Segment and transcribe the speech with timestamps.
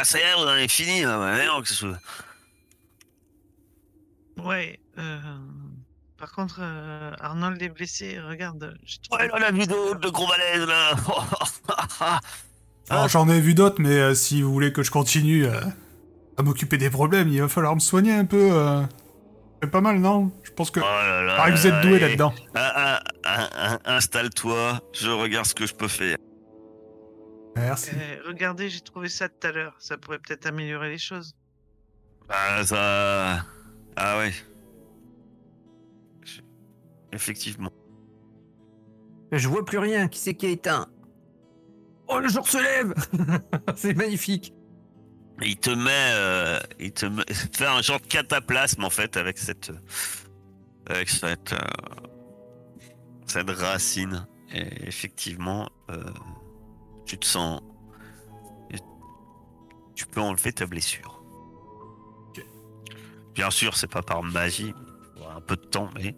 [0.00, 1.04] ah, ça y est, on en est fini.
[1.04, 1.98] hein, que ce soit-
[4.38, 4.78] Ouais.
[4.98, 5.18] euh,
[6.16, 8.18] Par contre, euh, Arnold est blessé.
[8.18, 8.76] Regarde.
[9.12, 10.90] Ouais, là, la vidéo de gros balèze, là.
[12.90, 15.60] Alors j'en ai vu d'autres, mais euh, si vous voulez que je continue euh,
[16.36, 18.50] à m'occuper des problèmes, il va falloir me soigner un peu.
[18.52, 18.82] euh.
[19.62, 20.30] C'est pas mal, non?
[20.44, 20.80] Je pense que...
[20.80, 21.36] Oh là là.
[21.36, 22.32] Pareil que vous êtes doué là-dedans.
[22.54, 26.16] Ah, ah, ah, ah, Installe-toi, je regarde ce que je peux faire.
[27.56, 27.90] Merci.
[27.94, 29.74] Eh, regardez, j'ai trouvé ça tout à l'heure.
[29.78, 31.34] Ça pourrait peut-être améliorer les choses.
[32.28, 33.44] Ah, ça.
[33.96, 34.32] Ah ouais.
[36.24, 36.40] Je-
[37.12, 37.70] Effectivement.
[39.32, 40.08] Je vois plus rien.
[40.08, 40.86] Qui c'est qui a éteint?
[42.06, 42.94] Oh, le jour se lève
[43.76, 44.54] C'est magnifique.
[45.42, 49.36] Il te met, euh, il te met- fait un genre de cataplasme en fait avec
[49.38, 49.70] cette,
[50.86, 51.58] avec cette, euh,
[53.26, 54.26] cette racine.
[54.52, 56.02] Et effectivement, euh,
[57.08, 57.60] tu te sens,
[59.94, 61.22] tu peux enlever ta blessure.
[63.34, 64.74] Bien sûr, c'est pas par magie,
[65.16, 66.14] il faut un peu de temps, mais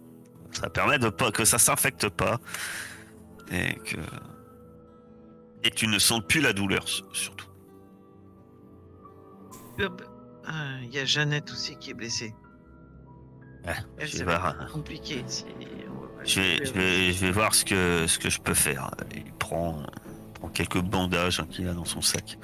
[0.51, 2.39] ça permet de pas que ça s'infecte pas
[3.51, 3.97] et que
[5.63, 7.47] et tu ne sens plus la douleur surtout.
[9.77, 10.01] Bob,
[10.45, 12.33] ah, Il y a Jeannette aussi qui est blessée.
[13.65, 14.71] Ouais, Elle, je vais ça va voir.
[14.71, 15.23] compliqué.
[15.27, 15.45] si
[15.87, 16.79] on va pas Je vais, lui je couper.
[16.79, 18.89] vais, je vais voir ce que, ce que je peux faire.
[19.15, 19.83] Il prend,
[20.49, 22.37] quelques bandages hein, qu'il a dans son sac.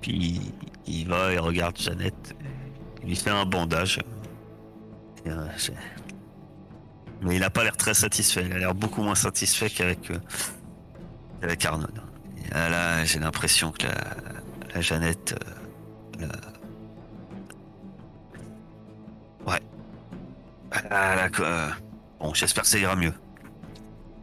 [0.00, 0.40] Puis
[0.86, 2.34] il va et regarde Jeannette.
[3.02, 4.00] Il lui fait un bandage.
[5.26, 5.46] Euh,
[7.22, 8.44] Mais il a pas l'air très satisfait.
[8.44, 10.18] Il a l'air beaucoup moins satisfait qu'avec euh,
[11.42, 11.64] avec
[12.68, 13.94] là, j'ai l'impression que la,
[14.74, 15.34] la Jeannette.
[16.20, 16.26] euh,
[19.46, 19.60] Ouais.
[20.90, 21.68] Ah, quoi.
[22.20, 23.12] Bon, j'espère que ça ira mieux.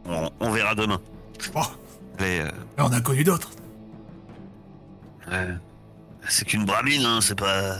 [0.06, 1.00] On, on verra demain.
[1.54, 1.60] Oh,
[2.20, 3.50] Euh, on a connu d'autres.
[5.30, 5.48] ouais.
[6.28, 7.76] c'est qu'une bramine, hein, c'est pas.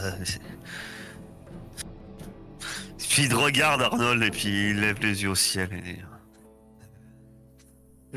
[2.98, 5.98] Puis il te regarde Arnold et puis il lève les yeux au ciel et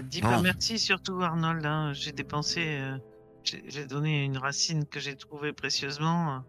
[0.01, 1.65] dit, Dis pas merci surtout Arnold.
[1.65, 1.93] hein.
[1.93, 2.97] J'ai dépensé, euh,
[3.43, 6.43] j'ai donné une racine que j'ai trouvée précieusement.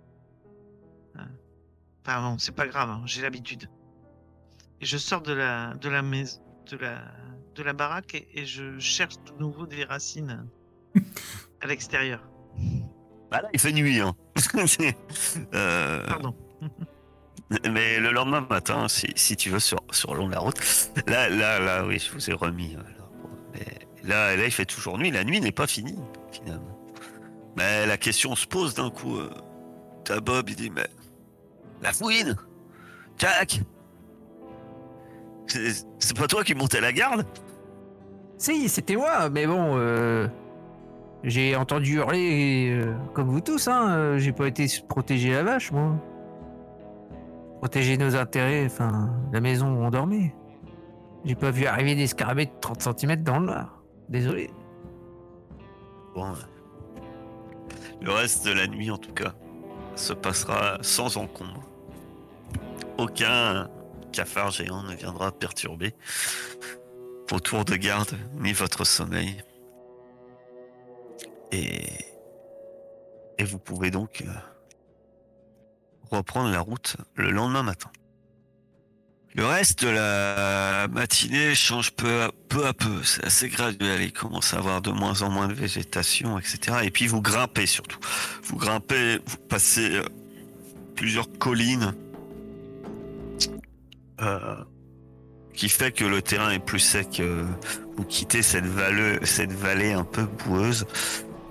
[1.17, 1.21] Euh,
[2.07, 3.71] Enfin bon, c'est pas grave, hein, j'ai l'habitude.
[4.83, 6.39] Et je sors de la de la maison,
[6.71, 7.01] de la
[7.55, 10.47] de la baraque et, et je cherche de nouveau des racines
[11.61, 12.23] à l'extérieur.
[13.31, 14.15] Bah là, il fait nuit, hein.
[15.55, 16.35] Euh, Pardon.
[17.71, 20.59] mais le lendemain matin, si, si tu veux, sur, sur le long de la route,
[21.07, 22.75] là, là, là, oui, je vous ai remis.
[22.75, 22.83] là,
[23.53, 23.67] mais
[24.03, 25.11] là, là, il fait toujours nuit.
[25.11, 25.99] La nuit n'est pas finie,
[26.33, 26.79] finalement.
[27.57, 29.17] Mais la question se pose d'un coup.
[29.19, 29.31] Euh,
[30.05, 30.87] T'as Bob, il dit, mais.
[31.83, 32.37] La fouine
[33.19, 33.61] Jack
[35.47, 37.25] C'est c'est pas toi qui montais la garde?
[38.45, 40.29] Si, c'était moi, mais bon, euh,
[41.23, 43.97] j'ai entendu hurler euh, comme vous tous, hein.
[43.97, 45.97] euh, J'ai pas été protéger la vache, moi.
[47.61, 50.35] Protéger nos intérêts, enfin, la maison où on dormait.
[51.25, 53.83] J'ai pas vu arriver des scarabées de 30 cm dans le noir.
[54.11, 54.51] Désolé.
[56.15, 56.35] Bon, euh,
[58.03, 59.33] le reste de la nuit, en tout cas,
[59.95, 61.63] se passera sans encombre.
[62.99, 63.71] Aucun
[64.13, 65.95] cafard géant ne viendra perturber
[67.29, 69.43] vos tours de garde ni votre sommeil.
[71.53, 71.87] Et,
[73.39, 74.31] et vous pouvez donc euh,
[76.11, 77.91] reprendre la route le lendemain matin.
[79.37, 82.73] Le reste de la matinée change peu à peu.
[82.73, 83.03] peu.
[83.03, 84.01] C'est assez graduel.
[84.03, 86.79] Il commence à avoir de moins en moins de végétation, etc.
[86.85, 87.99] Et puis vous grimpez surtout.
[88.45, 90.05] Vous grimpez, vous passez euh,
[90.95, 91.95] plusieurs collines.
[94.21, 94.65] euh,
[95.55, 97.21] qui fait que le terrain est plus sec.
[97.21, 97.45] euh,
[97.97, 100.87] vous quittez cette vallée, un peu boueuse.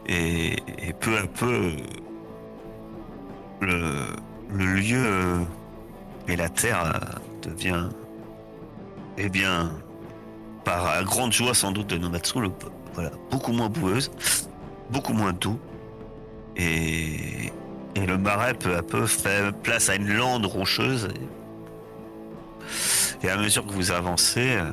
[0.08, 0.56] Et,
[1.00, 1.72] peu à peu,
[3.64, 4.06] euh,
[4.54, 5.40] le, lieu euh,
[6.28, 7.88] et la terre euh, devient,
[9.18, 9.72] eh bien,
[10.66, 12.52] par grande joie sans doute de Nomatsu, le-
[12.94, 14.12] voilà, beaucoup moins boueuse,
[14.90, 15.58] beaucoup moins d'eau.
[16.58, 17.52] Et,
[17.96, 21.08] le marais peu à peu fait place à une lande rocheuse.
[23.30, 24.72] À mesure que vous avancez, euh,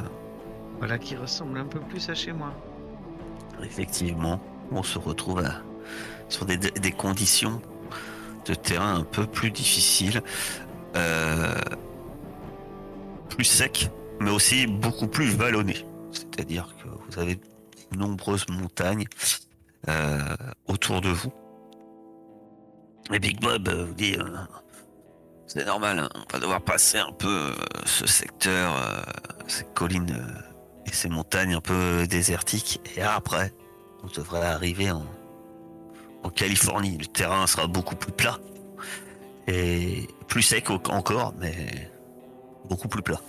[0.78, 2.52] Voilà qui ressemble un peu plus à chez moi.
[3.62, 4.40] effectivement,
[4.72, 5.60] on se retrouve à-
[6.28, 7.60] sur des, des conditions
[8.46, 10.22] de terrain un peu plus difficiles,
[10.96, 11.54] euh,
[13.28, 15.84] plus sec, mais aussi beaucoup plus vallonné.
[16.12, 19.04] C'est-à-dire que vous avez de nombreuses montagnes
[19.88, 20.18] euh,
[20.66, 21.32] autour de vous.
[23.12, 24.24] Et Big Bob euh, vous dit, euh,
[25.52, 27.54] c'est normal, hein, on va devoir passer un peu euh,
[27.84, 29.02] ce secteur, euh,
[29.48, 32.80] ces collines euh, et ces montagnes un peu désertiques.
[32.94, 33.52] Et après,
[34.04, 35.04] on devrait arriver en,
[36.22, 36.98] en Californie.
[36.98, 38.38] Le terrain sera beaucoup plus plat
[39.48, 41.90] et plus sec encore, mais
[42.68, 43.20] beaucoup plus plat.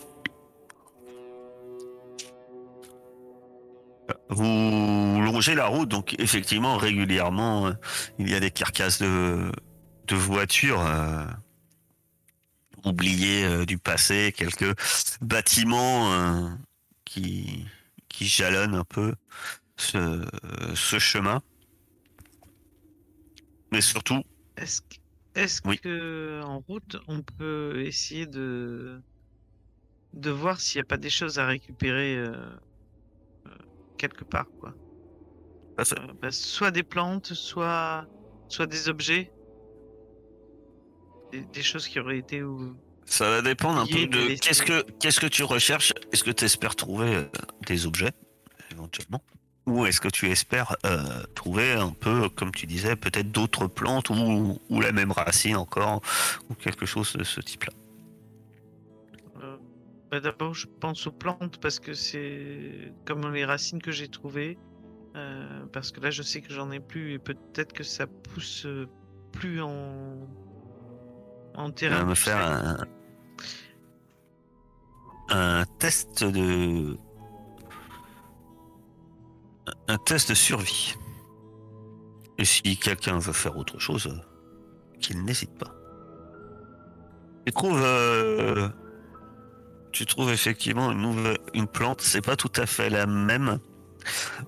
[4.29, 7.71] Vous longez la route, donc effectivement, régulièrement,
[8.19, 9.51] il y a des carcasses de
[10.11, 10.85] voitures
[12.85, 14.75] oubliées euh, du passé, quelques
[15.21, 16.49] bâtiments euh,
[17.05, 17.65] qui,
[18.09, 19.15] qui jalonnent un peu
[19.77, 20.25] ce,
[20.75, 21.41] ce chemin.
[23.71, 24.23] Mais surtout,
[24.55, 24.95] Est-ce que,
[25.35, 25.79] est-ce Oui.
[25.81, 29.03] que en route, on peut essayer de
[30.13, 32.31] de voir s'il n'y a pas des choses à récupérer euh,
[33.47, 33.57] euh,
[33.97, 34.75] quelque part, quoi?
[35.79, 38.07] Euh, bah, soit des plantes, soit
[38.47, 39.33] soit des objets,
[41.31, 42.75] des, des choses qui auraient été ou
[43.05, 45.93] ça va dépendre un peu de qu'est-ce que qu'est-ce que tu recherches?
[46.13, 47.23] Est-ce que tu espères trouver euh,
[47.67, 48.11] des objets
[48.71, 49.21] éventuellement,
[49.65, 54.09] ou est-ce que tu espères euh, trouver un peu, comme tu disais, peut-être d'autres plantes
[54.09, 56.01] ou, ou la même racine encore,
[56.49, 57.73] ou quelque chose de ce type-là?
[59.43, 59.57] Euh,
[60.09, 64.57] bah, D'abord, je pense aux plantes parce que c'est comme les racines que j'ai trouvées.
[65.15, 68.65] euh, parce que là, je sais que j'en ai plus et peut-être que ça pousse
[69.33, 70.15] plus en
[71.55, 72.05] en terrain.
[72.05, 72.77] me faire un,
[75.29, 76.97] un test de
[79.87, 80.95] un test de survie.
[82.37, 84.21] Et si quelqu'un veut faire autre chose,
[84.99, 85.73] qu'il n'hésite pas.
[87.45, 88.69] Tu trouves, euh,
[89.91, 92.01] tu trouves effectivement une nouvelle, une plante.
[92.01, 93.59] C'est pas tout à fait la même.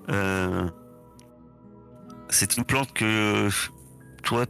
[0.08, 0.68] Euh,
[2.30, 3.48] c'est une plante que
[4.22, 4.46] toi,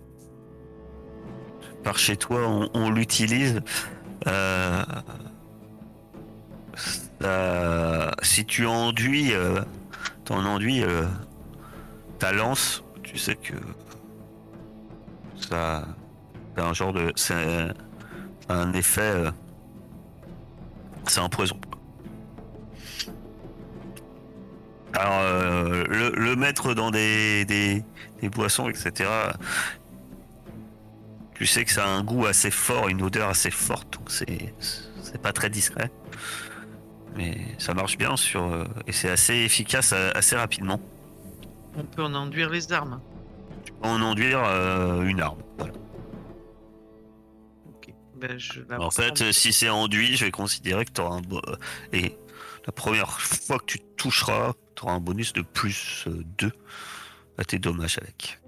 [1.85, 3.61] par chez toi, on, l'utilise.
[7.23, 9.61] Euh, si tu enduis, euh,
[10.25, 11.05] ton enduit, euh,
[12.19, 13.55] ta lance, tu sais que
[15.37, 15.87] ça,
[16.57, 17.69] c'est un genre de, c'est
[18.49, 19.31] un effet, euh,
[21.07, 21.59] c'est un poison.
[24.95, 27.85] Alors, euh, le, le mettre dans des, des,
[28.21, 29.11] des boissons, etc.
[31.35, 34.55] Tu sais que ça a un goût assez fort, une odeur assez forte, donc c'est
[35.03, 35.91] c'est pas très discret.
[37.17, 40.81] Mais ça marche bien sur euh, et c'est assez efficace euh, assez rapidement.
[41.77, 43.01] On peut en enduire les armes.
[43.65, 45.39] Tu peux en enduire euh, une arme.
[45.59, 45.73] Voilà.
[48.17, 51.43] Ben, je En fait, si c'est enduit, je vais considérer que tu auras un bo-
[51.93, 52.17] et
[52.65, 56.05] la première fois que tu toucheras, tu auras un bonus de plus
[56.39, 56.51] 2
[57.39, 58.41] à tes dommages avec.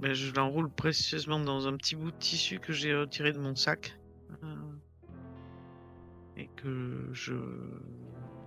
[0.00, 3.56] Ben, je l'enroule précieusement dans un petit bout de tissu que j'ai retiré de mon
[3.56, 3.98] sac.
[4.44, 4.46] Euh,
[6.36, 7.34] Et que je,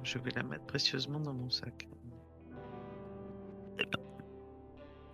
[0.03, 1.87] je vais la mettre précieusement dans mon sac.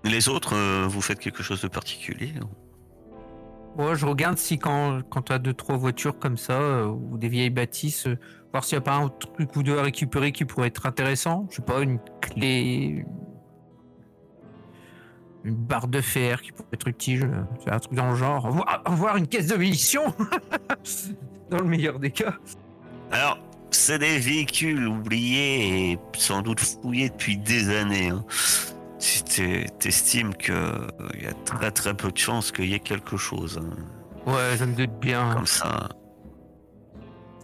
[0.03, 2.33] Les autres, euh, vous faites quelque chose de particulier
[3.77, 7.17] Ouais, je regarde si quand, quand tu as deux, trois voitures comme ça, euh, ou
[7.17, 8.17] des vieilles bâtisses, euh,
[8.51, 11.47] voir s'il n'y a pas un truc ou deux à récupérer qui pourrait être intéressant.
[11.51, 13.05] Je sais pas, une clé,
[15.43, 18.49] une barre de fer qui pourrait être utile, euh, c'est un truc dans le genre.
[18.87, 20.13] Voir, une caisse de munitions
[21.49, 22.33] Dans le meilleur des cas.
[23.11, 23.37] Alors,
[23.71, 28.09] c'est des véhicules oubliés et sans doute fouillés depuis des années.
[28.09, 28.25] hein.
[28.99, 30.55] Si t'es- t'estimes qu'il
[31.21, 33.69] y a très très peu de chances qu'il y ait quelque chose hein,
[34.25, 35.33] Ouais, je me doute bien.
[35.35, 35.87] comme ça.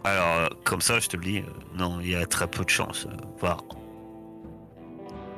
[0.02, 1.44] Alors, euh, comme ça, je te le dis, euh,
[1.78, 3.62] non, il y a très peu de chances, euh, voire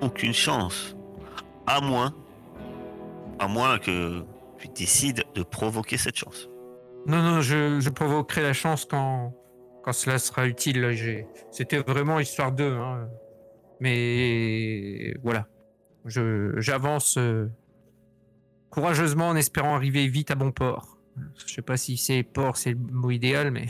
[0.01, 0.97] aucune chance.
[1.67, 2.13] À moins,
[3.39, 4.23] à moins que
[4.59, 6.49] tu décides de provoquer cette chance.
[7.07, 9.35] Non, non, je, je provoquerai la chance quand,
[9.85, 10.97] quand cela sera utile.
[11.53, 12.73] C'était vraiment histoire d'eux.
[12.77, 13.09] hein.
[13.81, 15.47] Mais voilà.
[16.07, 17.49] Je- J'avance euh,
[18.71, 20.99] courageusement en espérant arriver vite à bon port.
[21.47, 23.67] Je sais pas si c'est port, c'est le mot idéal, mais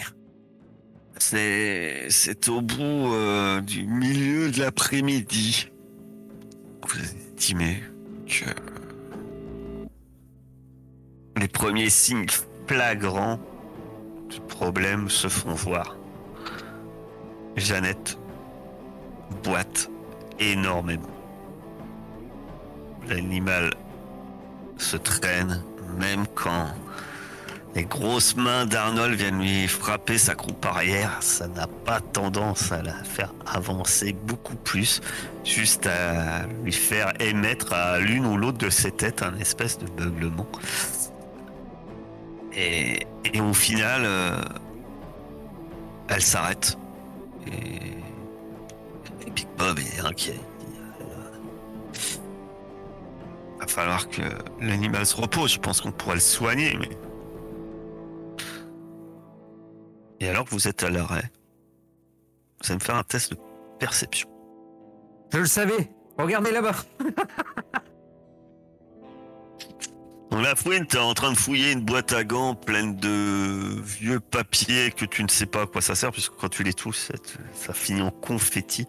[1.18, 5.70] C'est, c'est au bout euh, du milieu de l'après-midi.
[6.86, 7.82] Vous estimez
[8.26, 8.44] que
[11.36, 12.26] les premiers signes
[12.66, 13.38] flagrants
[14.30, 15.96] du problème se font voir.
[17.56, 18.18] Jeannette
[19.44, 19.90] boite
[20.38, 21.10] énormément.
[23.08, 23.74] L'animal
[24.78, 25.62] se traîne,
[25.98, 26.68] même quand
[27.76, 32.82] les grosses mains d'Arnold viennent lui frapper sa croupe arrière, ça n'a pas tendance à
[32.82, 35.02] la faire avancer beaucoup plus,
[35.44, 39.84] juste à lui faire émettre à l'une ou l'autre de ses têtes un espèce de
[39.86, 40.46] beuglement.
[42.56, 43.06] Et,
[43.38, 44.40] au final, euh,
[46.08, 46.78] elle s'arrête.
[47.46, 47.96] Et,
[49.30, 50.40] Big Bob est inquiet.
[50.70, 52.20] Il euh,
[53.60, 54.22] Va falloir que
[54.60, 55.52] l'animal se repose.
[55.52, 56.88] Je pense qu'on pourrait le soigner, mais.
[60.20, 61.30] Et alors que vous êtes à l'arrêt,
[62.62, 63.38] vous allez me faire un test de
[63.78, 64.30] perception.
[65.30, 65.90] Je le savais.
[66.16, 66.76] Regardez là-bas.
[70.42, 74.90] La fouine, t'es en train de fouiller une boîte à gants pleine de vieux papiers
[74.90, 77.08] que tu ne sais pas à quoi ça sert, puisque quand tu les touches,
[77.54, 78.86] ça, finit en confetti,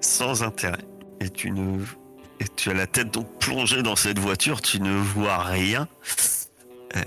[0.00, 0.84] sans intérêt.
[1.20, 1.80] Et tu ne,
[2.40, 5.88] et tu as la tête donc plongée dans cette voiture, tu ne vois rien.
[6.96, 7.02] Euh,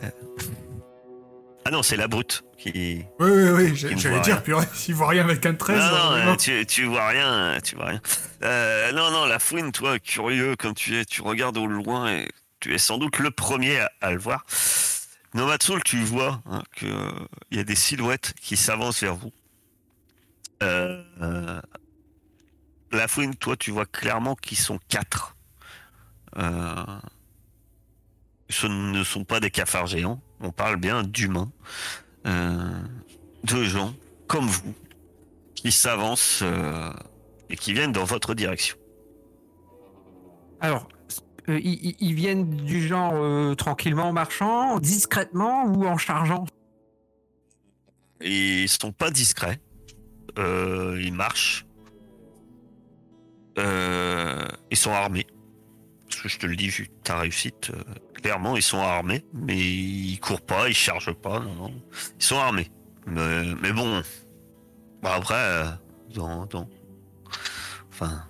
[1.65, 3.03] Ah non, c'est la brute qui.
[3.19, 5.77] Oui, oui, oui, j'allais dire, purée, s'il voit rien avec un 13.
[5.77, 6.35] Non, non, euh, euh, non.
[6.35, 8.01] tu, tu vois rien, tu vois rien.
[8.43, 12.27] Euh, non, non, la fouine, toi, curieux comme tu es, tu regardes au loin et
[12.61, 14.45] tu es sans doute le premier à, le voir.
[15.33, 17.11] Nomatsul, tu vois hein, que euh,
[17.49, 19.31] il y a des silhouettes qui s'avancent vers vous.
[20.61, 21.61] Euh, euh,
[22.91, 25.35] la fouine, toi, tu vois clairement qu'ils sont quatre.
[26.37, 26.85] Euh,
[28.49, 30.21] ce ne sont pas des cafards géants.
[30.39, 31.51] On parle bien d'humains,
[32.25, 33.93] de gens
[34.27, 34.75] comme vous
[35.55, 36.43] qui s'avancent
[37.49, 38.75] et qui viennent dans votre direction.
[40.59, 40.87] Alors,
[41.61, 46.45] ils, ils- viennent du genre euh, tranquillement marchant, discrètement ou en chargeant?
[48.21, 49.59] Ils sont pas discrets.
[50.37, 51.65] Euh, ils marchent.
[53.57, 55.27] Euh, ils sont armés.
[56.07, 59.25] Parce que je te le dis, vu ta réussite, euh, clairement, ils sont armés.
[59.33, 61.41] Mais ils courent pas, ils chargent pas.
[62.19, 62.69] Ils sont armés.
[63.07, 64.01] Mais, bon.
[65.03, 65.65] Après, euh,
[66.13, 66.47] dans-
[67.89, 68.23] Enfin.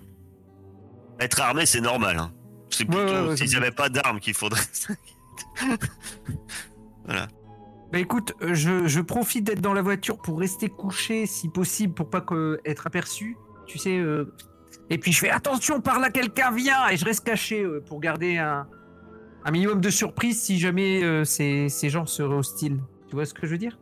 [1.20, 2.18] Être armé, c'est normal.
[2.18, 2.32] hein.
[2.74, 4.60] C'est plutôt ouais, ouais, n'avaient pas d'armes qu'il faudrait.
[7.92, 11.92] Bah écoute, euh, je, je profite d'être dans la voiture pour rester couché si possible
[11.92, 13.36] pour pas que, être aperçu.
[13.66, 13.98] Tu sais.
[13.98, 14.32] euh,
[14.88, 18.00] Et puis je fais attention, par là quelqu'un vient et je reste caché euh, pour
[18.00, 18.66] garder un,
[19.44, 22.80] un minimum de surprise si jamais euh, ces, ces gens seraient hostiles.
[23.08, 23.78] Tu vois ce que je veux dire?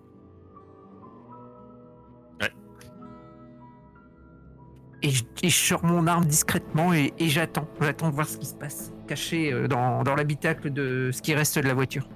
[5.02, 7.66] Et je, sors mon arme discrètement et, j'attends.
[7.80, 11.58] J'attends de voir ce qui se passe, caché euh, dans, l'habitacle de ce qui reste
[11.58, 12.06] de la voiture.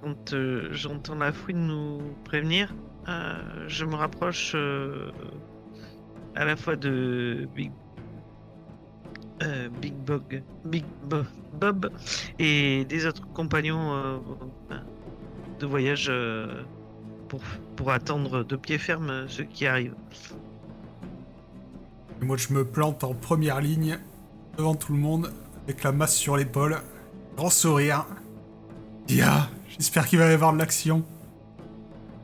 [0.00, 2.74] Quand euh, j'entends la fouine nous prévenir,
[3.08, 3.34] euh,
[3.68, 4.54] je me rapproche
[6.34, 7.70] à la fois de Big,
[9.82, 9.94] Big
[10.64, 11.24] Big Bo-
[11.60, 11.90] Bob
[12.38, 14.22] et des autres compagnons
[15.58, 16.10] de voyage
[17.28, 17.40] pour,
[17.76, 19.94] pour attendre de pied ferme ceux qui arrivent.
[22.20, 23.98] Et moi, je me plante en première ligne,
[24.56, 25.32] devant tout le monde,
[25.64, 26.78] avec la masse sur l'épaule,
[27.36, 28.06] grand sourire.
[29.06, 31.04] Dia, j'espère qu'il va y avoir de l'action.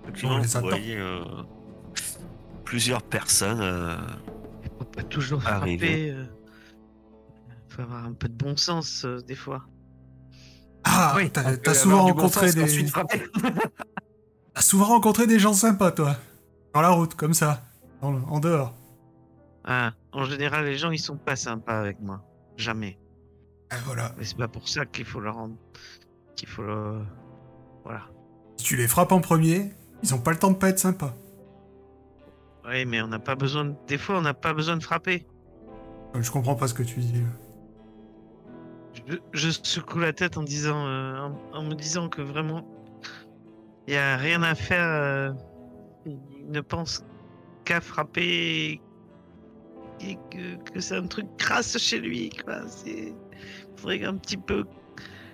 [0.04, 1.24] Effectivement, vous voyez euh,
[2.64, 3.60] plusieurs personnes.
[3.60, 3.96] euh,
[4.78, 6.10] Faut pas toujours frapper.
[6.10, 6.24] euh,
[7.68, 9.64] faut avoir un peu de bon sens euh, des fois.
[10.84, 12.86] Ah, Oui, t'as on souvent bon rencontré sens des...
[14.54, 16.16] T'as souvent rencontré des gens sympas, toi.
[16.72, 17.64] Dans la route, comme ça.
[18.00, 18.74] En, en dehors.
[19.66, 22.22] Ah, en général, les gens ils sont pas sympas avec moi.
[22.56, 22.98] Jamais.
[23.70, 24.12] Ah, voilà.
[24.16, 25.56] Mais c'est pas pour ça qu'il faut leur rendre.
[26.36, 27.02] Qu'il faut le.
[27.84, 28.02] Voilà.
[28.58, 31.14] Si tu les frappes en premier, ils ont pas le temps de pas être sympas.
[32.68, 33.64] Oui, mais on n'a pas besoin.
[33.66, 35.26] de- Des fois, on n'a pas besoin de frapper.
[36.14, 37.22] Euh, Je comprends pas ce que tu dis.
[39.08, 42.66] Je, je secoue la tête en disant, euh, en, en me disant que vraiment,
[43.86, 44.84] il y a rien à faire.
[44.84, 45.32] euh,
[46.06, 47.04] il ne pense
[47.64, 48.80] qu'à frapper
[50.00, 52.30] et que, c'est un truc crasse chez lui.
[52.30, 52.66] Quoi.
[52.66, 53.14] C'est
[53.76, 54.64] faudrait un petit peu.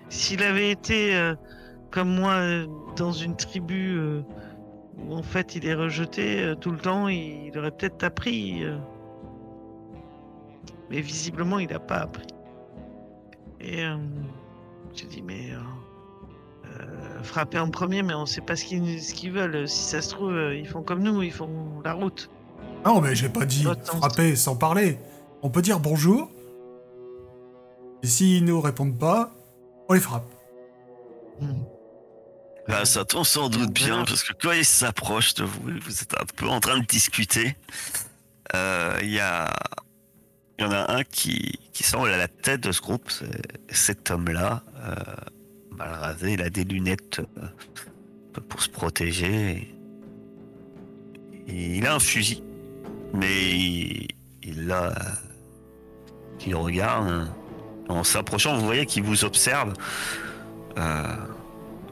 [0.08, 1.34] S'il avait été euh,
[1.90, 2.66] comme moi euh,
[2.96, 4.22] dans une tribu euh,
[4.98, 8.64] où en fait il est rejeté tout le temps, il, aurait peut-être appris.
[10.90, 12.26] Mais visiblement, il n'a pas appris.
[13.60, 13.82] Et
[14.94, 15.52] j'ai dit, mais
[17.22, 19.66] frapper en premier, mais on sait pas ce qu'ils veulent.
[19.66, 22.30] Si ça se trouve, ils font comme nous, ils font la route.
[22.84, 24.98] Non, mais j'ai pas dit frapper sans parler.
[25.42, 26.30] On peut dire bonjour.
[28.02, 29.32] Et s'ils nous répondent pas,
[29.88, 30.28] on les frappe.
[31.40, 31.62] Hmm.
[32.68, 36.14] Bah, ça tombe sans doute bien, parce que quand il s'approche de vous, vous êtes
[36.20, 37.56] un peu en train de discuter.
[38.54, 39.52] euh, Il y, a...
[40.58, 43.26] il y en a un qui, qui semble à la tête de ce groupe, c'est
[43.68, 44.94] cet homme-là, euh,
[45.76, 49.74] mal rasé, il a des lunettes euh, pour se protéger.
[51.48, 52.44] Et il a un fusil,
[53.12, 54.08] mais il,
[54.42, 54.92] il l'a.
[56.46, 57.08] Il regarde.
[57.08, 57.28] hein.
[57.88, 59.74] En s'approchant, vous voyez qu'il vous observe.
[60.78, 61.04] Euh,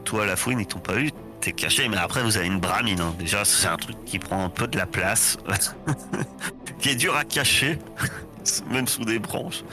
[0.03, 1.11] toi, la fouine, ils t'ont pas vu,
[1.41, 2.99] t'es caché, mais après, vous avez une bramine.
[3.01, 3.13] hein.
[3.19, 5.37] Déjà, c'est un truc qui prend un peu de la place,
[6.79, 7.77] qui est dur à cacher,
[8.71, 9.63] même sous des branches.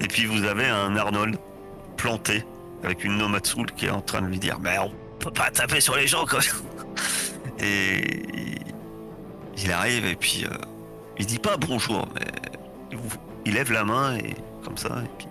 [0.00, 1.36] Et puis, vous avez un Arnold
[1.96, 2.44] planté
[2.82, 5.80] avec une Nomatsul qui est en train de lui dire Mais on peut pas taper
[5.80, 6.40] sur les gens, quoi.
[7.62, 8.22] Et
[9.56, 10.50] il- arrive et puis euh,
[11.18, 12.26] il dit pas bonjour, mais
[12.90, 15.26] il, vous- il lève la main et comme ça, et puis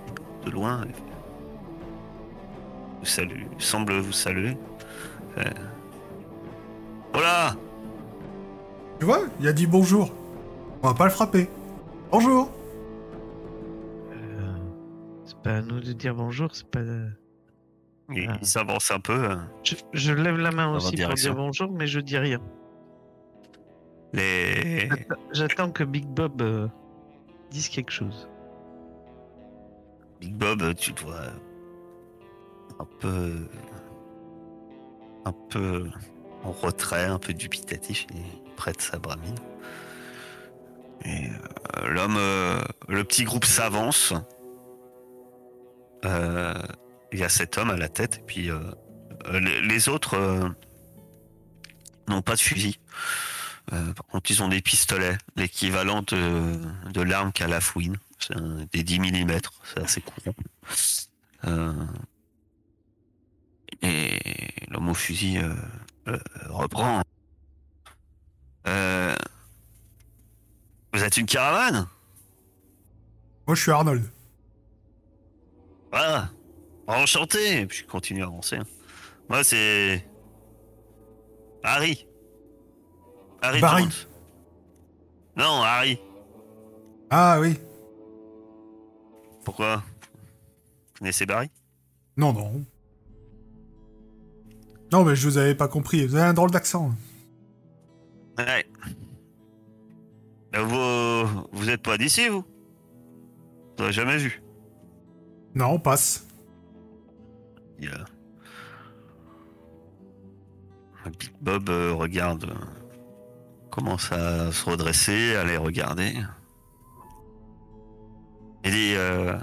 [0.46, 1.02] de loin, il fait-
[3.00, 4.58] vous salue, il semble vous saluer.
[5.38, 5.44] Euh,
[7.14, 7.56] Voilà,
[9.00, 10.12] Tu vois, il a dit bonjour.
[10.84, 11.50] On va pas le frapper.
[12.12, 12.52] Bonjour.
[14.12, 14.58] Euh,
[15.26, 16.80] c'est pas à nous de dire bonjour, c'est pas.
[18.12, 18.38] il, Ah.
[18.42, 19.32] il s'avance un peu.
[19.32, 22.40] euh, Je, je lève la main Dans aussi pour dire bonjour, mais je dis rien.
[24.14, 24.90] Les...
[25.32, 26.68] J'attends que Big Bob euh,
[27.52, 28.30] dise quelque chose.
[30.20, 31.28] Big Bob, tu te vois
[32.80, 33.48] un peu,
[35.26, 35.90] un peu
[36.44, 39.36] en retrait, un peu dubitatif, il est près de sa bramine.
[41.06, 41.28] Et
[41.78, 44.14] euh, l'homme, euh, le petit groupe s'avance.
[46.06, 46.54] Euh,
[47.12, 48.60] Il y a cet homme à la tête, et puis euh,
[49.26, 50.48] euh, les, les autres euh,
[52.08, 52.80] n'ont pas de fusil.
[53.72, 56.60] Euh, par contre, ils ont des pistolets, l'équivalent de,
[56.92, 57.98] de l'arme qu'a la fouine.
[58.20, 60.36] C'est un- des 10 mm, c'est assez courant.
[61.46, 61.86] Euh,
[63.82, 64.20] et
[64.70, 65.54] l'homme au fusil euh,
[66.08, 67.02] euh, reprend.
[68.68, 69.16] Euh,
[70.94, 71.88] vous êtes une caravane?
[73.48, 74.04] Moi, je suis Arnold.
[75.92, 76.30] Voilà.
[76.88, 77.62] Enchanté.
[77.62, 78.58] Et puis je continue à avancer.
[79.30, 80.06] Moi, c'est.
[81.64, 82.06] Harry.
[83.42, 83.86] Harry Barry.
[85.36, 86.00] Non, Harry.
[87.10, 87.58] Ah oui.
[89.46, 89.78] Pourquoi?
[89.78, 91.50] Vous connaissez Barry?
[92.18, 92.64] Non, non.
[94.92, 96.06] Non, mais je vous avais pas compris.
[96.06, 96.92] Vous avez un drôle d'accent.
[98.38, 98.66] Ouais.
[100.56, 102.42] Euh, Vous, vous êtes pas d'ici, vous?
[102.42, 104.42] Vous l'avez jamais vu
[105.56, 106.26] Non, on passe.
[107.80, 108.06] Il y a-
[111.18, 112.56] Big Bob euh, regarde, euh,
[113.72, 116.14] commence à se redresser, à les regarder.
[118.64, 119.38] Il dit euh,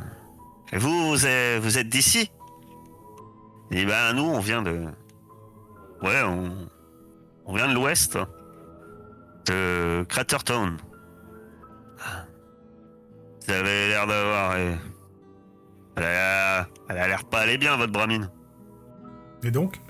[0.72, 2.30] Et vous, vous êtes, vous êtes d'ici?
[3.70, 4.86] Il dit Ben, nous, on vient de.
[6.02, 6.68] Ouais, on,
[7.46, 8.18] on vient de l'ouest,
[9.46, 10.76] de Cratertown.
[13.46, 14.52] Vous avez l'air d'avoir.
[14.52, 14.74] euh,
[15.96, 18.30] Elle a elle a l'air pas aller bien, votre bramine.
[19.42, 19.80] Et donc?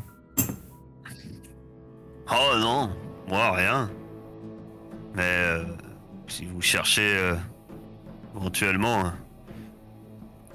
[2.30, 2.90] Oh non,
[3.28, 3.90] moi rien.
[5.16, 5.64] Mais euh,
[6.28, 7.34] si vous cherchez euh,
[8.36, 9.12] éventuellement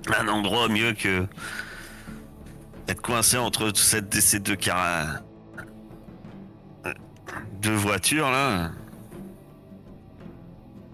[0.08, 1.26] un, endroit mieux que
[2.88, 5.22] être coincé entre cette, ces deux car
[7.62, 8.72] deux voitures là,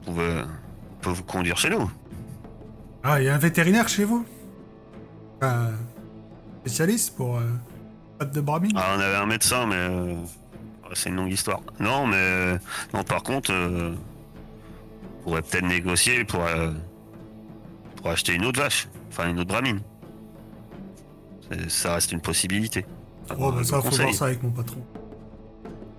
[0.06, 1.90] vous pouvez, on peut vous conduire chez nous.
[3.04, 4.26] Ah, il y a un vétérinaire chez vous?
[5.42, 5.72] Un
[6.62, 10.16] spécialiste pour euh, de bramine Ah, on avait un médecin, mais euh,
[10.94, 11.62] c'est une longue histoire.
[11.80, 12.58] Non, mais euh,
[12.94, 13.94] non, par contre, euh,
[15.20, 16.72] on pourrait peut-être négocier pour euh,
[17.96, 19.82] pour acheter une autre vache, enfin une autre bramine.
[21.70, 22.86] Ça reste une possibilité.
[23.38, 24.84] Oh, bah ça, faut voir ça avec mon patron.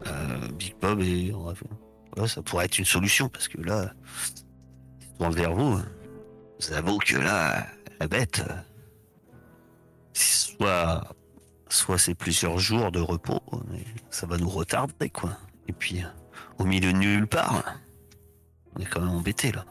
[0.06, 3.92] Euh, Big Bob et ouais, ça pourrait être une solution parce que là,
[5.18, 5.78] tourne vers vous.
[6.60, 7.66] Vous avoue que là,
[8.00, 8.42] la bête,
[10.12, 11.02] soit,
[11.68, 15.36] soit c'est plusieurs jours de repos, mais ça va nous retarder quoi.
[15.68, 16.06] Et puis, euh,
[16.58, 17.62] au milieu de nulle part,
[18.76, 19.64] on est quand même embêté là.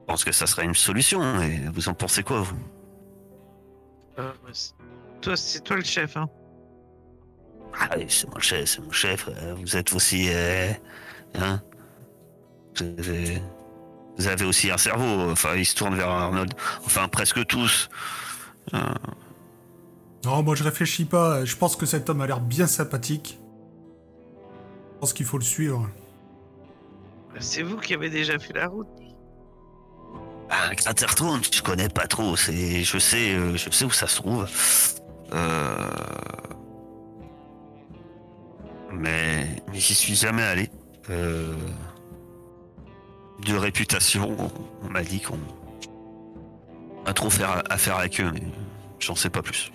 [0.00, 1.40] Je pense que ça serait une solution.
[1.40, 2.58] Et vous en pensez quoi vous?
[4.18, 4.30] Euh,
[5.22, 6.28] toi, c'est toi le chef, hein
[7.80, 9.28] Ah oui, c'est mon chef, c'est mon chef.
[9.28, 10.26] euh, Vous êtes aussi.
[10.30, 10.70] euh,
[11.36, 11.62] hein
[12.76, 13.42] vous avez,
[14.18, 15.30] vous avez aussi un cerveau.
[15.30, 16.52] Enfin, il se tourne vers Arnold.
[16.84, 17.88] Enfin, presque tous.
[18.74, 18.78] Euh,
[20.24, 21.44] Non, moi je réfléchis pas.
[21.44, 23.38] Je pense que cet homme a l'air bien sympathique.
[24.94, 25.88] Je pense qu'il faut le suivre.
[27.40, 28.86] C'est vous qui avez déjà fait la route.
[30.50, 32.36] ah, Cratertown, je connais pas trop.
[32.36, 34.46] C'est, je sais, euh, je sais où ça se trouve.
[35.32, 35.90] Euh...
[38.92, 40.70] Mais, mais j'y suis jamais allé.
[41.10, 41.54] Euh...
[43.46, 44.50] De réputation, on,
[44.86, 45.38] on m'a dit qu'on
[47.06, 48.42] a trop faire affaire avec eux, mais
[49.00, 49.72] j'en sais pas plus.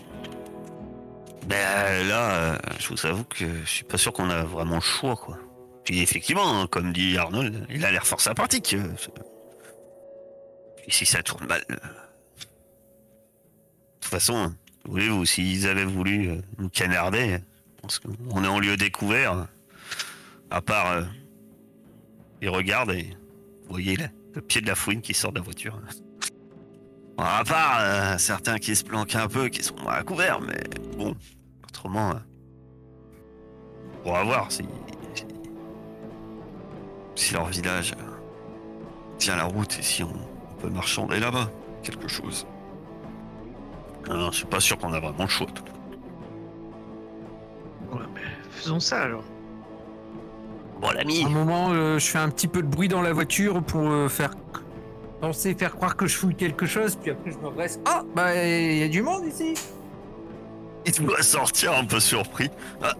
[1.47, 4.81] Ben là, euh, je vous avoue que je suis pas sûr qu'on a vraiment le
[4.81, 5.37] choix, quoi.
[5.85, 8.73] Puis effectivement, hein, comme dit Arnold, il a l'air fort sympathique.
[8.73, 8.93] euh,
[10.85, 11.63] Et si ça tourne mal.
[11.71, 11.79] euh, De
[14.01, 14.53] toute façon,
[14.85, 17.39] voulez-vous, s'ils avaient voulu nous canarder,
[17.89, 19.47] je qu'on est en lieu découvert.
[20.49, 21.03] À part,
[22.41, 23.03] ils regardent et
[23.63, 25.79] vous voyez là, le pied de la fouine qui sort de la voiture.
[27.17, 30.63] Bon, à part euh, certains qui se planquent un peu, qui sont à couvert, mais
[30.97, 31.15] bon,
[31.67, 32.19] autrement, euh,
[34.05, 34.63] on va voir si,
[35.15, 35.25] si,
[37.15, 40.13] si leur village euh, tient la route et si on,
[40.51, 41.49] on peut marchander là-bas
[41.81, 42.45] quelque chose.
[44.07, 45.47] Non, je suis pas sûr qu'on a vraiment le choix.
[45.47, 45.63] tout.
[47.91, 49.23] Ouais, mais faisons ça alors.
[50.79, 53.11] Bon, l'ami, À un moment, euh, je fais un petit peu de bruit dans la
[53.11, 54.31] voiture pour euh, faire
[55.19, 57.79] penser, faire croire que je fouille quelque chose, puis après je me redresse.
[57.85, 59.53] Ah, bah il y a du monde ici.
[60.85, 62.49] il doit sortir un peu surpris.
[62.81, 62.93] Ah.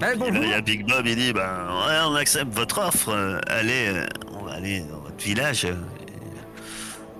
[0.00, 3.38] Là, il y a Big Bob, il dit, ben, ouais, on accepte votre offre, euh,
[3.46, 5.74] allez, euh, on va aller dans votre village, euh,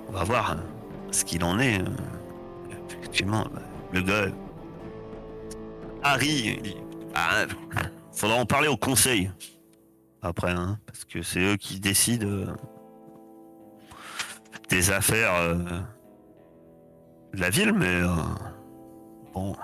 [0.08, 0.56] on va voir
[1.10, 1.80] ce qu'il en est.
[2.98, 3.60] Effectivement, bah,
[3.92, 4.26] le gars,
[6.02, 6.76] Harry, il dit,
[7.14, 7.44] ah,
[8.12, 9.30] faudra en parler au conseil,
[10.22, 12.46] après, hein, parce que c'est eux qui décident euh,
[14.68, 15.56] des affaires euh,
[17.34, 18.08] de la ville, mais euh,
[19.34, 19.54] bon...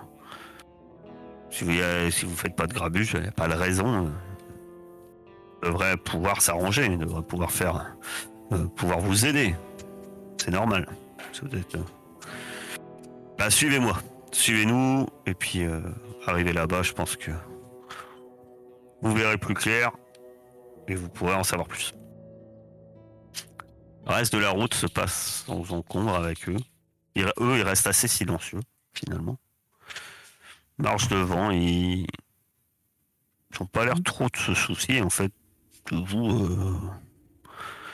[1.50, 1.72] Si vous,
[2.10, 4.06] si vous faites pas de grabuge, il n'y a pas de raison.
[4.06, 4.10] euh,
[5.62, 7.96] Il devrait pouvoir s'arranger, il devrait pouvoir faire,
[8.76, 9.56] pouvoir vous aider.
[10.36, 10.86] C'est normal.
[11.42, 11.76] Vous êtes,
[13.38, 13.96] Bah, suivez-moi,
[14.30, 15.66] suivez-nous, et puis
[16.26, 17.32] arrivez là-bas, je pense que
[19.00, 19.90] vous verrez plus clair
[20.88, 21.92] et vous pourrez en savoir plus.
[24.07, 26.57] Le reste de la route se passe sans encombre avec eux.
[27.16, 28.61] Eux, ils restent assez silencieux,
[28.94, 29.38] finalement
[30.79, 32.07] marche devant, ils
[33.59, 35.33] n'ont pas l'air trop de se soucier en fait
[35.90, 36.31] de vous.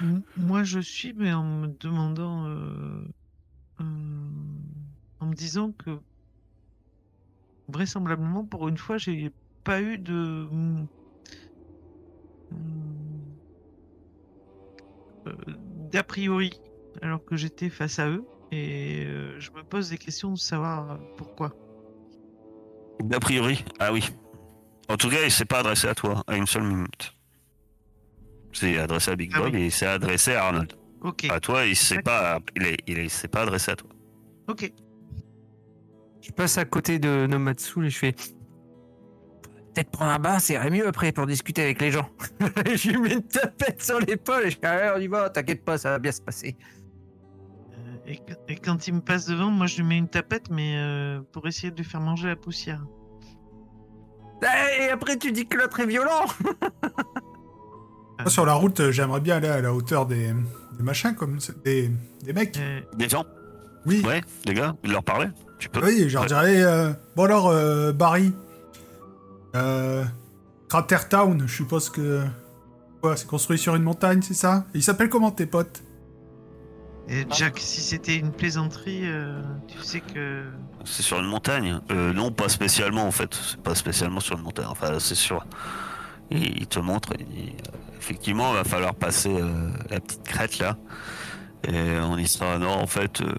[0.03, 3.09] euh, Moi, je suis, mais en me demandant, euh,
[3.81, 3.85] euh,
[5.21, 5.99] en me disant que
[7.69, 9.33] vraisemblablement, pour une fois, j'ai
[9.65, 10.47] pas eu de
[15.91, 16.53] d'a priori,
[17.03, 20.93] alors que j'étais face à eux, et euh, je me pose des questions de savoir
[20.93, 21.53] euh, pourquoi.
[23.03, 24.05] D'a priori, ah oui.
[24.89, 27.15] En tout cas, il s'est pas adressé à toi à une seule minute.
[28.53, 29.63] C'est adressé à Big Ah Bob oui.
[29.63, 30.73] et il s'est adressé à Arnold.
[31.01, 33.77] Ok, À toi, il s'est pas, il est, il est- il s'est pas adressé à
[33.77, 33.91] toi.
[34.49, 34.73] ok.
[36.21, 38.15] Je passe à côté de Nomatsu et je fais.
[39.75, 42.09] Peut-être prendre un bain, c'est mieux après pour discuter avec les gens.
[42.75, 45.65] je lui mets une tapette sur l'épaule et je fais Allez, on y va, t'inquiète
[45.65, 46.57] pas, ça va bien se passer.
[47.73, 50.49] Euh, Et, qu- et quand il me passe devant, moi je lui mets une tapette,
[50.51, 52.85] mais euh, pour essayer de lui faire manger la poussière.
[54.43, 56.25] Eh, Et après, tu dis que l'autre est violent.
[58.21, 60.29] Moi, sur la route, euh, j'aimerais bien aller à la hauteur des,
[60.77, 61.91] des machins, comme des,
[62.23, 62.57] des mecs.
[62.59, 63.25] Euh, Des gens
[63.87, 65.27] Oui, Ouais, les gars, leur parler
[65.59, 66.29] Tu peux oui, je leur Ouais.
[66.29, 68.33] dirais, euh, bon alors, euh, Barry,
[69.55, 70.05] euh,
[70.69, 72.25] Crater Town, je suppose que...
[73.01, 74.65] Quoi, c'est construit sur une montagne, c'est ça?
[74.75, 75.83] Et il s'appelle comment tes potes?
[77.09, 80.45] Et Jack, si c'était une plaisanterie, euh, tu sais que.
[80.87, 83.35] C'est sur une montagne euh, Non, pas spécialement en fait.
[83.35, 84.67] C'est pas spécialement sur une montagne.
[84.71, 85.45] Enfin, c'est sûr.
[86.31, 87.11] Il, il te montre.
[87.19, 90.79] Il euh, effectivement, il va falloir passer euh, la petite crête là.
[91.69, 92.59] Et on y sera.
[92.59, 93.35] Non, en fait, euh,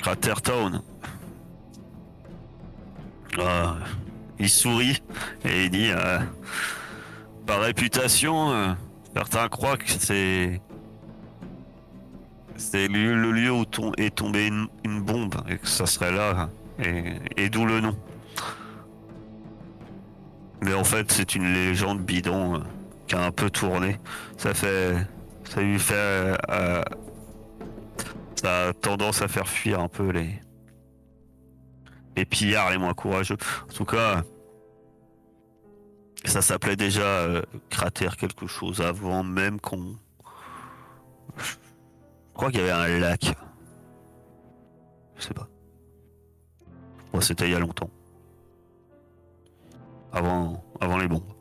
[0.00, 0.82] Crater Town.
[3.38, 3.76] Ah,
[4.38, 5.02] il sourit
[5.44, 6.18] et il dit euh,
[7.46, 8.72] Par réputation, euh,
[9.14, 10.60] certains croient que c'est.
[12.58, 13.64] C'est le, lieu où
[13.98, 16.48] est tombée une, bombe et que ça serait là.
[16.78, 17.94] Et, et d'où le nom.
[20.62, 22.58] Mais en fait, c'est une légende bidon euh,
[23.06, 23.98] qui a un peu tourné.
[24.36, 24.96] Ça fait.
[25.44, 25.94] Ça lui fait.
[25.94, 26.82] euh,
[28.34, 30.30] ça a tendance à faire fuir un peu les.
[32.16, 33.36] Les pillards les moins courageux.
[33.64, 34.24] En tout cas.
[36.24, 39.96] Ça s'appelait déjà euh, cratère quelque chose avant même qu'on.
[41.36, 41.54] Je
[42.34, 43.36] crois qu'il y avait un lac.
[45.16, 45.48] Je sais pas.
[47.12, 47.90] Moi, c'était il y a longtemps.
[50.12, 51.32] Avant, avant les bombes.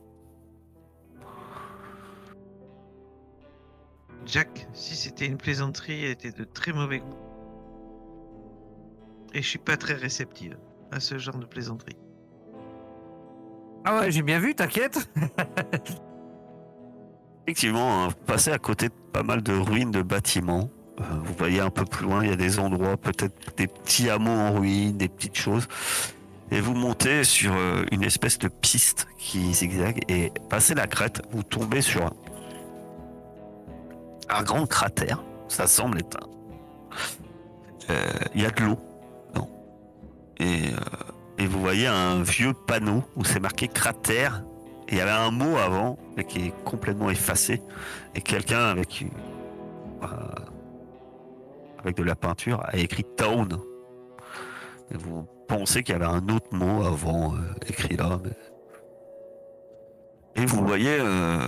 [4.25, 7.17] Jack, si c'était une plaisanterie, elle était de très mauvais goût.
[9.33, 10.57] Et je suis pas très réceptive
[10.91, 11.95] à ce genre de plaisanterie.
[13.85, 15.09] Ah ouais, j'ai bien vu, t'inquiète.
[17.47, 20.69] Effectivement, hein, vous passez à côté de pas mal de ruines de bâtiments.
[20.99, 24.09] Euh, vous voyez un peu plus loin, il y a des endroits, peut-être des petits
[24.09, 25.67] hameaux en ruine, des petites choses.
[26.51, 31.21] Et vous montez sur euh, une espèce de piste qui zigzague et passez la crête,
[31.31, 32.13] vous tombez sur un,
[34.29, 35.23] un grand cratère.
[35.47, 36.27] Ça semble être un.
[37.91, 38.79] Euh, Il y a de l'eau.
[40.39, 40.77] Et, euh,
[41.37, 44.43] et vous voyez un vieux panneau où c'est marqué cratère
[44.87, 47.61] et il y avait un mot avant, mais qui est complètement effacé.
[48.13, 49.05] Et quelqu'un avec,
[50.03, 50.07] euh,
[51.79, 53.57] avec de la peinture a écrit Town.
[54.91, 58.19] Et vous pensez qu'il y avait un autre mot avant euh, écrit là.
[58.23, 58.31] mais-
[60.43, 61.39] Et vous voyez euh,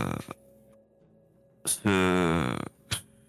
[1.66, 2.48] ce,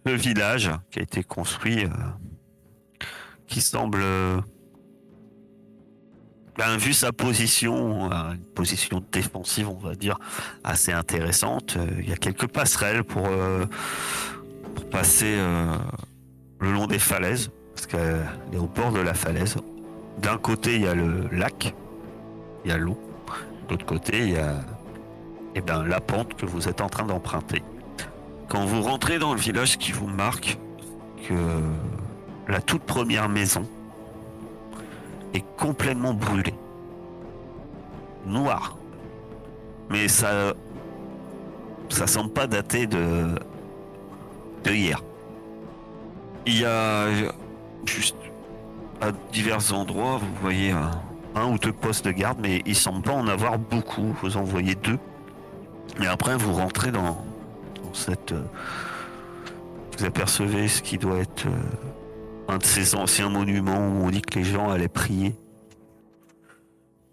[0.06, 1.88] ce village qui a été construit, euh,
[3.46, 4.40] qui semble euh,
[6.58, 10.18] ben, vu sa position, euh, une position défensive, on va dire,
[10.64, 13.64] assez intéressante, euh, il y a quelques passerelles pour, euh,
[14.90, 15.36] passer
[16.60, 19.56] le long des falaises, parce qu'elle est au bord de la falaise.
[20.18, 21.74] D'un côté, il y a le lac,
[22.64, 22.98] il y a l'eau.
[23.66, 24.54] De l'autre côté, il y a
[25.54, 27.62] eh ben, la pente que vous êtes en train d'emprunter.
[28.48, 30.58] Quand vous rentrez dans le village, ce qui vous marque,
[31.28, 31.34] que
[32.46, 33.68] la toute première maison
[35.56, 36.54] complètement brûlée.
[38.26, 38.76] Noir.
[39.90, 40.52] Mais ça.
[41.88, 43.34] Ça semble pas dater de.
[44.66, 45.02] hier.
[46.46, 47.06] Il y a.
[47.84, 48.16] Juste.
[49.00, 53.12] À divers endroits, vous voyez un, ou deux postes de garde, mais il semble pas
[53.12, 54.12] en avoir beaucoup.
[54.22, 54.98] Vous en voyez deux.
[56.02, 57.24] Et après, vous rentrez dans,
[57.92, 58.32] cette.
[58.32, 58.42] euh,
[59.96, 61.46] Vous apercevez ce qui doit être.
[62.48, 65.36] Un de ces anciens monuments où on dit que les gens allaient prier.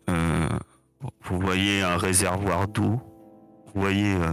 [0.10, 0.48] Euh,
[1.24, 3.02] vous voyez un réservoir d'eau,
[3.74, 4.32] vous voyez euh,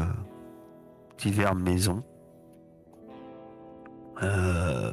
[1.19, 2.05] diverses maisons.
[4.23, 4.93] Euh,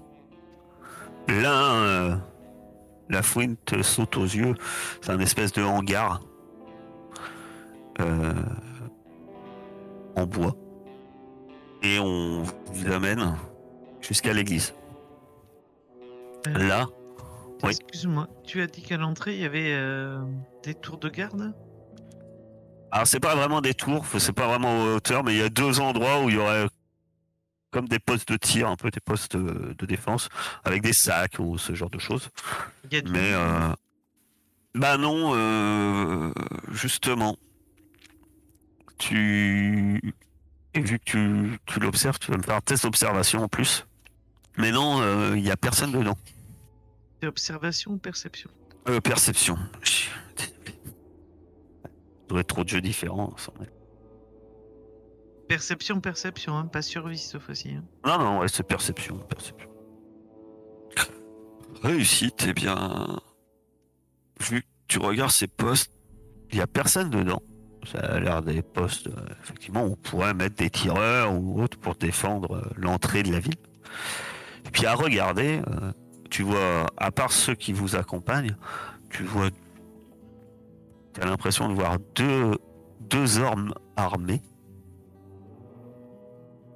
[1.29, 2.15] euh,
[3.09, 4.55] la fouine te saute aux yeux,
[5.01, 6.21] c'est un espèce de hangar
[10.15, 10.55] en bois.
[11.83, 13.35] Et on vous amène
[14.01, 14.73] jusqu'à l'église.
[16.47, 16.87] Euh, Là,
[17.63, 17.71] Oui.
[17.71, 20.23] Excuse-moi, tu as dit qu'à l'entrée, il y avait euh,
[20.63, 21.53] des tours de garde?
[22.91, 25.49] Alors c'est pas vraiment des tours, c'est pas vraiment en hauteur, mais il y a
[25.49, 26.67] deux endroits où il y aurait
[27.71, 30.29] comme des postes de tir, un peu des postes de, défense,
[30.63, 32.29] avec des sacs ou ce genre de choses.
[32.85, 33.71] Il y a du- Mais euh,
[34.73, 36.31] bah non, euh,
[36.71, 37.37] justement,
[38.97, 40.01] tu
[40.73, 43.85] et vu que tu, tu l'observes, tu vas me faire un test d'observation en plus.
[44.59, 46.17] Mais non, euh, il y a personne dedans.
[47.21, 48.49] C'est observation ou perception
[48.87, 49.57] Euh, perception.
[52.27, 53.33] Doit être trop de jeux différents.
[55.47, 57.69] Perception, perception, hein, pas survie cette fois-ci.
[57.71, 57.83] hein.
[58.05, 59.67] Non, non, ouais, c'est perception, perception.
[61.81, 63.19] Réussite, eh bien.
[64.41, 65.91] Vu que tu regardes ces postes,
[66.51, 67.41] il n'y a personne dedans.
[67.91, 71.79] Ça a l'air des postes, euh, effectivement, où on pourrait mettre des tireurs ou autres
[71.79, 73.55] pour défendre euh, l'entrée de la ville.
[74.69, 75.91] Et puis à regarder, euh,
[76.29, 78.55] tu vois, à part ceux qui vous accompagnent,
[79.09, 79.49] tu vois.
[81.15, 82.55] Tu as l'impression de voir deux,
[82.99, 84.43] deux hommes armés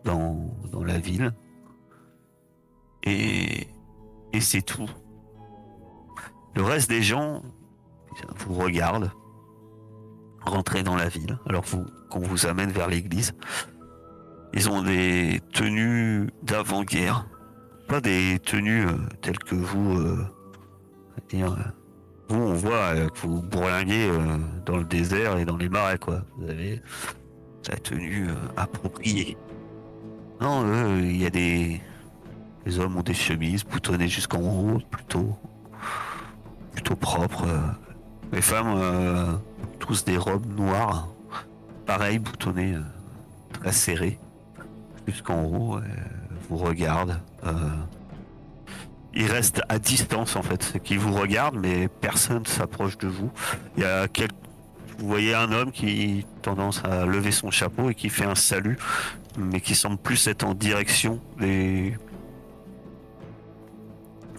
[0.03, 0.49] dans,
[0.83, 1.35] la ville.
[3.03, 3.67] Et,
[4.39, 4.89] c'est tout.
[6.55, 7.43] Le reste des gens
[8.37, 9.11] vous regardent
[10.41, 11.37] rentrer dans la ville.
[11.47, 13.33] Alors vous, qu'on vous amène vers l'église.
[14.55, 17.27] Ils ont des tenues d'avant-guerre.
[18.01, 19.99] Des tenues euh, telles que vous.
[19.99, 20.25] euh,
[21.35, 21.47] euh,
[22.27, 24.09] vous, on voit que vous bourlinguez
[24.65, 26.23] dans le désert et dans les marais, quoi.
[26.37, 26.81] Vous avez
[27.69, 29.37] la tenue appropriée.
[30.41, 31.81] Non, il y a des.
[32.65, 35.37] Les hommes ont des chemises boutonnées jusqu'en haut, plutôt.
[36.73, 37.45] plutôt propres.
[38.31, 39.39] Les femmes,
[39.77, 41.09] tous des robes noires,
[41.85, 42.75] pareil, boutonnées,
[43.53, 44.17] très serrées,
[45.07, 45.79] jusqu'en haut,
[46.49, 47.19] vous regardent.
[47.45, 47.51] Euh.
[49.15, 53.31] Ils restent à distance en fait, c'est qu'ils vous regardent, mais personne s'approche de vous.
[53.77, 54.29] Il y a quel-
[54.97, 58.77] Vous voyez un homme qui tendance à lever son chapeau et qui fait un salut
[59.37, 61.95] mais qui semble plus être en direction des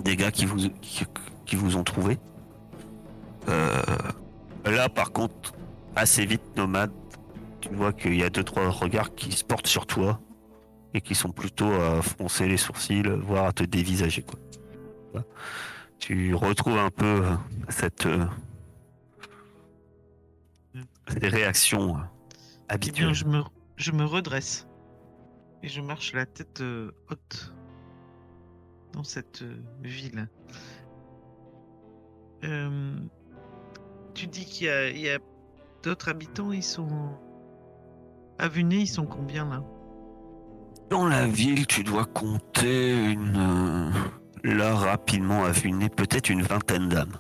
[0.00, 1.04] des gars qui vous qui,
[1.46, 2.18] qui vous ont trouvé.
[3.48, 3.82] Euh,
[4.64, 5.52] là, par contre,
[5.96, 6.92] assez vite, nomade,
[7.60, 10.20] tu vois qu'il y a deux trois regards qui se portent sur toi
[10.94, 14.38] et qui sont plutôt à froncer les sourcils, voire à te dévisager quoi.
[15.98, 17.34] Tu retrouves un peu euh,
[17.68, 18.26] cette euh,
[21.08, 22.00] ces réactions euh,
[22.68, 23.14] Eh habituelles.
[23.14, 23.42] je me,
[23.76, 24.66] je me redresse.
[25.62, 27.54] Et je marche la tête euh, haute
[28.92, 30.28] dans cette euh, ville.
[32.44, 32.98] Euh,
[34.12, 35.18] tu dis qu'il y a,
[35.82, 37.18] d'autres habitants, ils sont...
[38.38, 39.62] À ils sont combien là?
[40.90, 43.90] Dans la ville, tu dois compter une euh,
[44.44, 47.18] là rapidement nez, peut-être une vingtaine d'âmes.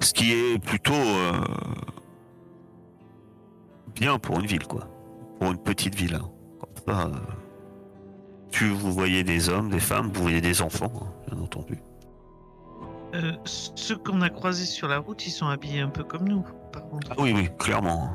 [0.00, 1.32] Ce qui est plutôt euh,
[3.94, 4.88] bien pour une ville, quoi.
[5.40, 6.14] Pour une petite ville.
[6.14, 6.30] hein.
[6.60, 7.12] Comme ça, euh,
[8.50, 11.78] tu vous voyez des hommes, des femmes, vous voyez des enfants, hein, bien entendu.
[13.14, 16.44] Euh, Ceux qu'on a croisés sur la route, ils sont habillés un peu comme nous,
[16.72, 17.08] par contre.
[17.10, 18.12] Ah oui, oui, clairement.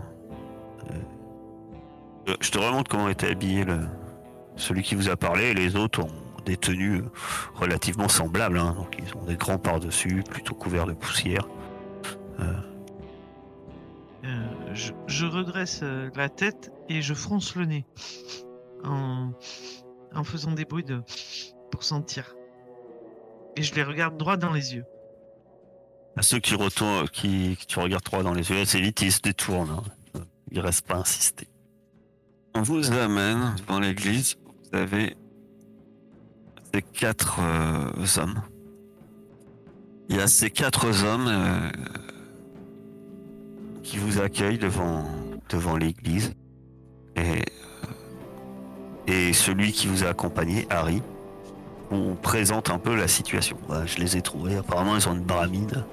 [2.28, 3.80] Euh, euh, je te remonte comment était habillé le...
[4.56, 5.46] celui qui vous a parlé.
[5.52, 7.04] et Les autres ont des tenues
[7.56, 8.58] relativement semblables.
[8.58, 8.74] hein.
[8.78, 11.48] Donc ils ont des grands par-dessus, plutôt couverts de poussière.
[12.40, 12.54] Euh,
[14.74, 17.86] je, je redresse euh, la tête et je fronce le nez
[18.84, 19.32] en,
[20.14, 21.02] en faisant des bruits de
[21.72, 22.36] pour sentir.
[23.58, 24.86] Et je les regarde droit dans les yeux.
[26.18, 29.12] À ceux qui retournent, qui, qui tu regardes droit dans les yeux, assez vite, ils
[29.12, 29.70] se détournent.
[30.16, 30.22] hein.
[30.52, 31.48] Ils restent pas insister.
[32.54, 34.36] On vous amène devant l'église.
[34.46, 35.16] Vous avez
[36.74, 38.42] ces quatre euh, hommes.
[40.10, 41.70] Il y a ces quatre hommes euh,
[43.84, 45.06] qui vous accueillent devant,
[45.50, 46.34] devant l'église.
[47.16, 47.42] Et,
[49.10, 51.02] euh, celui qui vous a accompagné, Harry,
[51.90, 53.58] on présente un peu la situation.
[53.68, 54.58] Voilà, je les ai trouvés.
[54.58, 55.86] Apparemment, ils ont une baramine.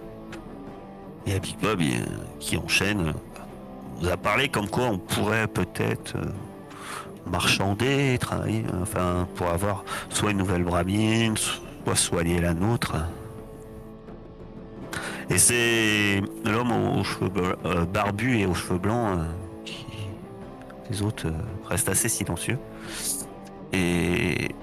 [1.27, 1.81] Et à Big Bob,
[2.41, 3.15] qui enchaîne,
[3.97, 6.17] on nous a parlé comme quoi on pourrait peut-être
[7.29, 12.97] marchander, travailler, enfin, pour avoir soit une nouvelle bramine, soit soigner la nôtre.
[15.31, 19.25] Et c'est l'homme aux cheveux euh, barbus et aux cheveux blancs euh,
[19.65, 19.87] qui.
[20.91, 21.33] Les autres euh,
[21.69, 22.59] restent assez silencieux.
[23.73, 24.55] Et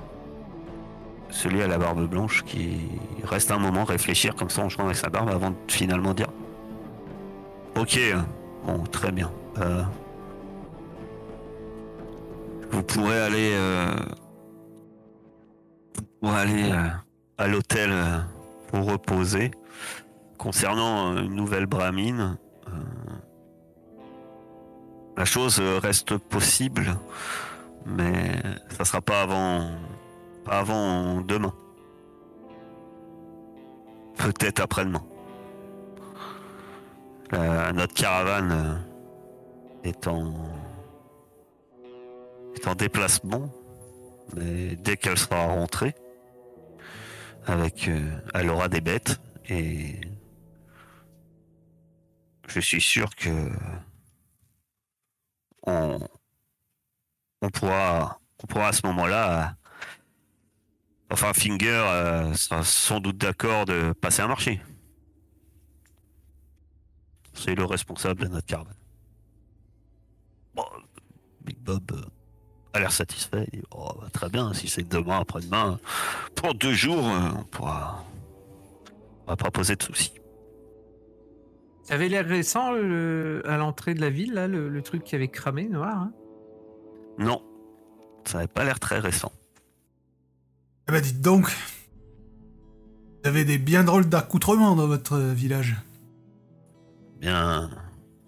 [1.30, 2.80] celui à la barbe blanche qui
[3.24, 6.30] reste un moment réfléchir comme ça en jouant avec sa barbe avant de finalement dire
[7.78, 8.22] Ok, euh,
[8.66, 9.30] bon, très bien.
[12.72, 13.96] Vous pourrez aller, euh,
[16.24, 16.88] aller euh,
[17.38, 18.20] à l'hôtel euh,
[18.68, 19.52] pour reposer.
[20.38, 22.72] Concernant euh, une nouvelle bramine, euh,
[25.18, 26.98] la chose euh, reste possible,
[27.86, 28.42] mais
[28.78, 29.70] ça sera pas avant
[30.44, 31.54] pas avant demain.
[34.18, 35.04] Peut-être après-demain.
[37.74, 40.34] Notre caravane euh, est en
[42.66, 43.52] en déplacement,
[44.36, 45.96] mais dès qu'elle sera rentrée,
[47.46, 50.02] avec euh, elle aura des bêtes et
[52.48, 53.50] je suis sûr que
[55.68, 56.00] on,
[57.42, 59.56] on pourra on pourra à ce moment-là
[61.12, 64.62] Enfin, Finger euh, sera sans doute d'accord de passer un marché.
[67.34, 68.76] C'est le responsable de notre caravane.
[70.56, 70.66] Bon,
[71.42, 72.10] Big Bob
[72.78, 73.48] a l'air satisfait.
[73.54, 75.80] Il dit, Oh, bah, très bien, si c'est demain, après-demain,
[76.36, 78.04] pour deux jours, euh, on pourra,
[79.26, 80.14] on va pas poser de soucis.
[81.84, 85.16] Ça avait l'air récent le- à l'entrée de la ville, là, le, le truc qui
[85.16, 85.96] avait cramé noir.
[85.98, 86.14] hein?
[87.20, 87.42] Non,
[88.26, 89.32] ça n'avait pas l'air très récent.
[90.88, 91.48] Eh ben dites donc.
[93.24, 95.76] Vous avez des bien drôles d'accoutrements dans votre village.
[97.20, 97.70] Bien,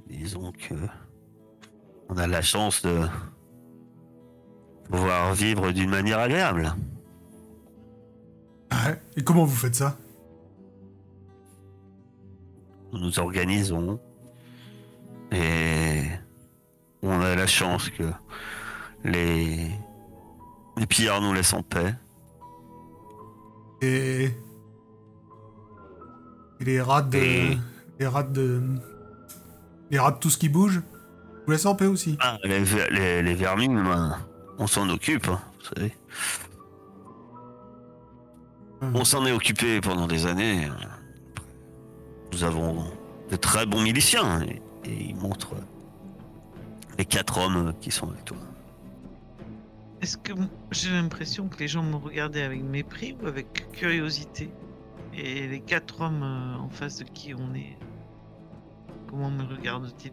[0.08, 0.74] disons que
[2.10, 3.06] on a la chance de
[4.90, 6.74] pouvoir vivre d'une manière agréable.
[8.72, 9.00] Ouais.
[9.16, 9.98] Et comment vous faites ça?
[12.94, 14.00] Nous nous organisons
[15.32, 16.04] et
[17.04, 18.04] on a la chance que
[19.04, 19.70] les,
[20.78, 21.94] les pillards nous laissent en paix.
[23.82, 24.32] Et...
[26.60, 27.18] Et les rats de...
[27.18, 27.58] Et-
[28.00, 28.62] Les rats de...
[29.92, 30.82] Les rats de tout ce qui bouge
[31.46, 32.18] Vous laissez en paix aussi?
[32.20, 34.18] Ah, les, ver- les, les vermines, ben,
[34.58, 35.94] on s'en occupe, hein, vous savez.
[38.82, 38.96] Hum.
[38.96, 40.68] On s'en est occupé pendant des années.
[42.32, 42.86] Nous avons
[43.30, 45.56] de très bons miliciens et, et ils montrent
[46.98, 48.38] les quatre hommes qui sont avec toi.
[50.02, 50.34] Est-ce que
[50.72, 54.52] j'ai l'impression que les gens me regardaient avec mépris ou avec curiosité?
[55.14, 57.76] Et les quatre hommes euh, en face de qui on est,
[59.10, 60.12] comment me regardent-ils?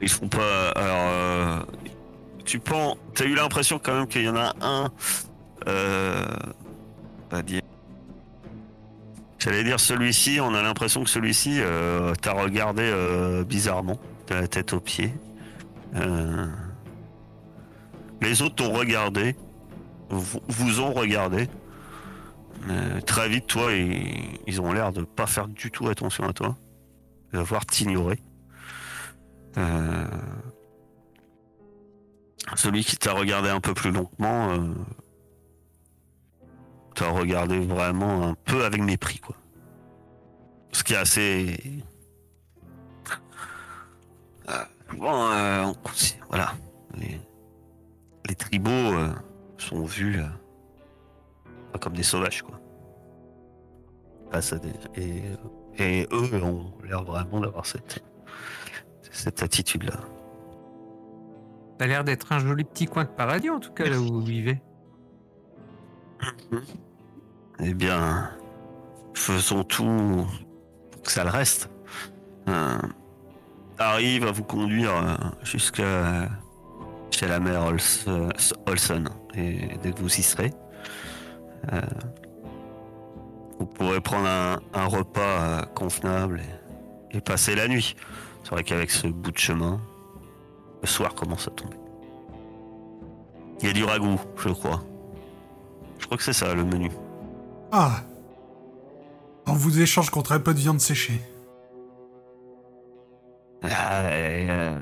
[0.00, 0.70] Ils font pas.
[0.70, 1.60] Alors, euh,
[2.44, 2.96] tu penses.
[3.14, 4.90] T'as eu l'impression quand même qu'il y en a un
[5.66, 6.26] euh,
[7.28, 7.62] Pas dire.
[9.38, 14.48] J'allais dire celui-ci, on a l'impression que celui-ci euh, t'a regardé euh, bizarrement, de la
[14.48, 15.14] tête aux pieds.
[15.94, 16.46] Euh,
[18.20, 19.36] Les autres t'ont regardé,
[20.10, 21.48] vous, ont regardé.
[23.06, 26.56] Très vite, toi, ils, ils ont l'air de pas faire du tout attention à toi,
[27.32, 28.20] de voir t'ignorer.
[29.58, 30.06] Euh,
[32.54, 34.74] Celui qui t'a regardé un peu plus longuement, euh,
[36.94, 39.36] t'a regardé vraiment un peu avec mépris, quoi.
[40.72, 41.82] Ce qui est assez.
[44.48, 44.64] Euh,
[44.96, 45.74] bon,
[46.28, 46.54] voilà.
[46.96, 47.20] Les,
[48.34, 48.94] tribaux
[49.56, 50.20] sont vus
[51.80, 52.60] comme des sauvages, quoi.
[55.78, 58.02] Et eux ont l'air vraiment d'avoir cette,
[59.10, 59.94] cette attitude-là.
[61.78, 64.04] Ça a l'air d'être un joli petit coin de paradis, en tout cas, là où
[64.04, 64.60] vous vivez.
[67.60, 68.30] Eh bien,
[69.14, 70.26] faisons tout
[70.90, 71.70] pour que ça le reste.
[72.48, 72.78] Euh,
[73.78, 76.28] Harry va vous conduire euh, jusqu'à
[77.10, 78.32] chez la mère Ols-
[78.66, 79.04] Olson.
[79.34, 80.52] Et dès que vous y serez,
[81.72, 81.80] euh,
[83.58, 86.40] vous pourrez prendre un, un repas convenable
[87.12, 87.94] et, et passer la nuit.
[88.48, 89.78] C'est vrai qu'avec ce bout de chemin,
[90.80, 91.76] le soir commence à tomber.
[93.60, 94.82] Il y a du ragoût, je crois.
[95.98, 96.90] Je crois que c'est ça le menu.
[97.72, 98.00] Ah
[99.46, 101.20] On vous échange contre un peu de viande séchée.
[103.64, 104.78] Ah, euh,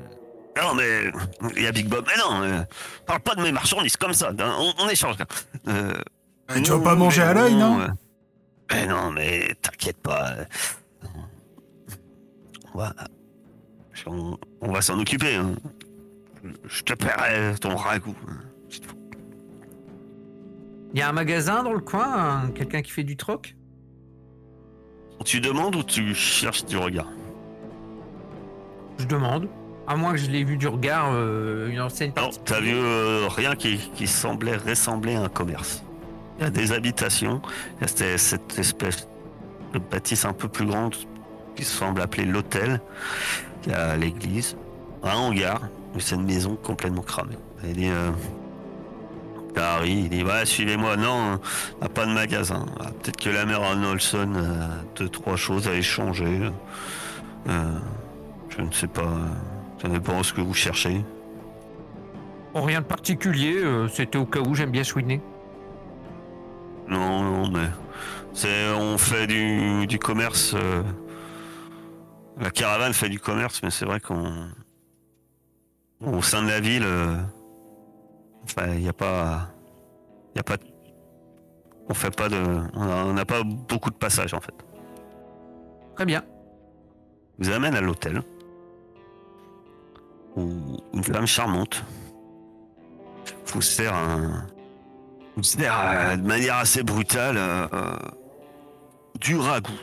[0.55, 1.11] Non, mais
[1.57, 2.05] il y a Big Bob.
[2.07, 2.61] Mais non, euh,
[3.05, 4.29] parle pas de mes marchandises comme ça.
[4.29, 5.17] hein, On, on échange.
[5.19, 5.25] là.
[5.67, 5.93] Euh,
[6.63, 7.87] tu vas pas manger à l'œil, non euh,
[8.71, 10.29] Mais non, mais t'inquiète pas.
[10.37, 10.45] euh,
[12.73, 12.93] On va,
[14.05, 15.35] on, on va s'en occuper.
[15.35, 15.55] hein.
[16.67, 18.15] Je te paierai ton ragoût.
[20.93, 23.55] Il y a un magasin dans le coin, un- quelqu'un qui fait du troc?
[25.25, 27.09] Tu demandes ou tu cherches du regard?
[28.99, 29.47] Je demande.
[29.87, 33.27] À moins que je l'ai vu du regard, euh, une enseigne Non, t'as vu euh,
[33.29, 35.83] rien qui, qui semblait ressembler à un commerce.
[36.37, 37.41] Il y a des habitations,
[37.77, 39.07] il y a cette, cette espèce
[39.73, 40.95] de bâtisse un peu plus grande
[41.55, 42.81] qui semble appeler l'hôtel.
[43.67, 44.55] Y a l'église,
[45.03, 45.61] un hangar,
[45.93, 47.37] mais c'est une maison complètement cramée.
[47.63, 48.11] Il dit, euh,
[49.55, 50.95] Harry, il dit, ouais, suivez-moi.
[50.97, 51.39] Non,
[51.81, 52.65] a pas de magasin.
[52.79, 56.49] Ah, Peut-être que la mère Arnoldson a deux, trois choses à échanger.
[57.49, 57.63] Euh,
[58.49, 59.09] je ne sais pas.
[59.81, 61.03] Ça dépend ce que vous cherchez.
[62.53, 65.21] Rien de particulier, euh, c'était au cas où j'aime bien chouiner.
[66.87, 67.67] Non, non, mais
[68.33, 70.53] c'est on fait du, du commerce.
[70.55, 70.81] euh,
[72.39, 74.49] la caravane fait du commerce, mais c'est vrai qu'on
[76.01, 77.15] au sein de la ville, euh,
[78.43, 79.49] enfin, il n'y a pas,
[80.33, 80.57] il y a pas,
[81.89, 82.37] on fait pas de,
[82.75, 84.53] on n'a pas beaucoup de passages en fait.
[85.95, 86.23] Très bien.
[87.39, 88.21] vous amène à l'hôtel
[90.35, 91.83] où une femme charmante
[93.47, 94.45] vous sert un
[95.35, 97.97] vous sert euh, de manière assez brutale euh,
[99.19, 99.79] du ragoût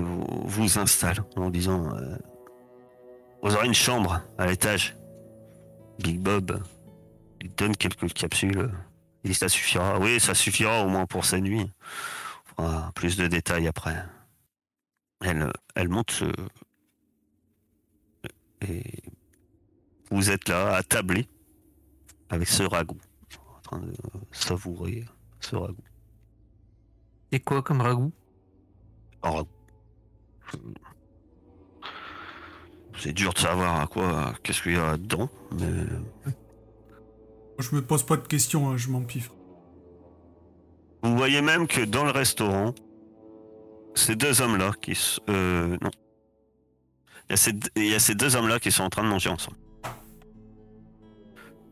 [0.00, 2.16] vous vous installe en disant euh,
[3.42, 4.96] vous aurez une chambre à l'étage.
[5.98, 6.62] Big Bob
[7.40, 8.70] lui donne quelques capsules.
[9.24, 9.98] Il dit ça suffira.
[9.98, 11.70] Oui ça suffira au moins pour cette nuit.
[12.58, 13.96] On fera plus de détails après.
[15.24, 16.24] Elle, elle monte ce...
[18.60, 19.02] Et
[20.10, 21.26] vous êtes là, attablé,
[22.28, 23.00] avec ce ragoût,
[23.56, 23.92] en train de
[24.30, 25.04] savourer
[25.40, 25.84] ce ragoût.
[27.32, 28.12] C'est quoi comme ragoût?
[29.22, 29.48] Un ragoût.
[32.98, 35.28] C'est dur de savoir à quoi, qu'est-ce qu'il y a dedans,
[35.58, 35.66] mais
[37.58, 39.30] Je me pose pas de questions, hein, je m'en piffe.
[41.02, 42.74] vous voyez même que dans le restaurant,
[43.94, 44.96] ces deux hommes-là qui...
[45.28, 45.90] Euh, non.
[47.28, 49.08] Il y, a ces, il y a ces deux hommes-là qui sont en train de
[49.08, 49.56] manger ensemble.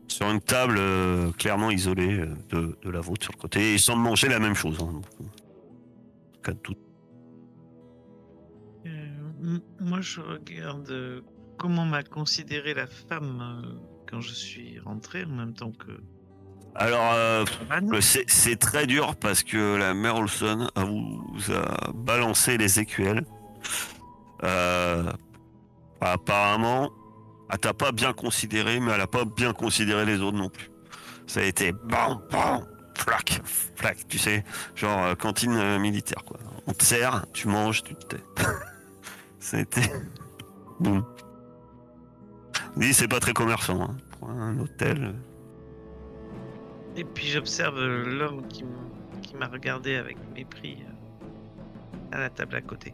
[0.07, 3.73] Sur une table euh, clairement isolée euh, de, de la vôtre sur le côté.
[3.75, 4.77] Ils semblent manger la même chose.
[4.81, 5.01] hein.
[6.37, 6.77] En cas de doute.
[9.79, 11.21] Moi, je regarde euh,
[11.61, 13.79] comment m'a considéré la femme euh,
[14.09, 15.91] quand je suis rentré en même temps que
[16.75, 17.45] Alors, euh,
[18.01, 21.23] C'est très dur parce que la mère Olson a vous
[21.53, 23.25] a balancé les écuelles.
[24.43, 25.11] Euh,
[26.01, 26.91] apparemment,
[27.51, 30.71] elle t'a pas bien considéré, mais elle a pas bien considéré les autres non plus.
[31.27, 32.65] Ça a été bam, bam,
[32.95, 33.41] flac,
[33.75, 34.43] flac, tu sais,
[34.75, 36.37] genre cantine militaire quoi.
[36.65, 38.23] On te sert, tu manges, tu te tais.
[39.53, 39.81] Été
[40.79, 41.03] boum.
[42.77, 45.13] Dis, c'est pas très commerçant hein, pour un hôtel.
[46.95, 48.69] Et puis j'observe euh, l'homme qui, m-
[49.21, 51.25] qui qui m'a regardé avec mépris euh,
[52.11, 52.93] à la table à côté.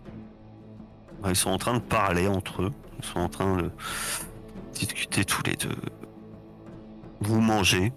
[1.27, 2.71] Ils sont en train de parler entre eux.
[2.99, 3.71] Ils sont en train de
[4.73, 5.75] discuter tous les deux.
[7.21, 7.91] Vous mangez.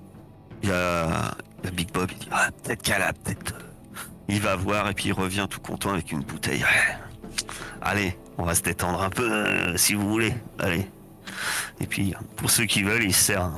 [0.63, 2.11] Il y a, il y a Big Bob.
[2.13, 3.55] Il dit ah, peut-être qu'elle a peut-être.
[3.55, 3.63] euh,
[4.29, 6.65] Il va voir et puis il revient tout content avec une bouteille.
[7.83, 10.33] Allez, on va se détendre un peu euh, si vous voulez.
[10.59, 10.89] Allez.
[11.81, 13.51] Et puis pour ceux qui veulent, il sert.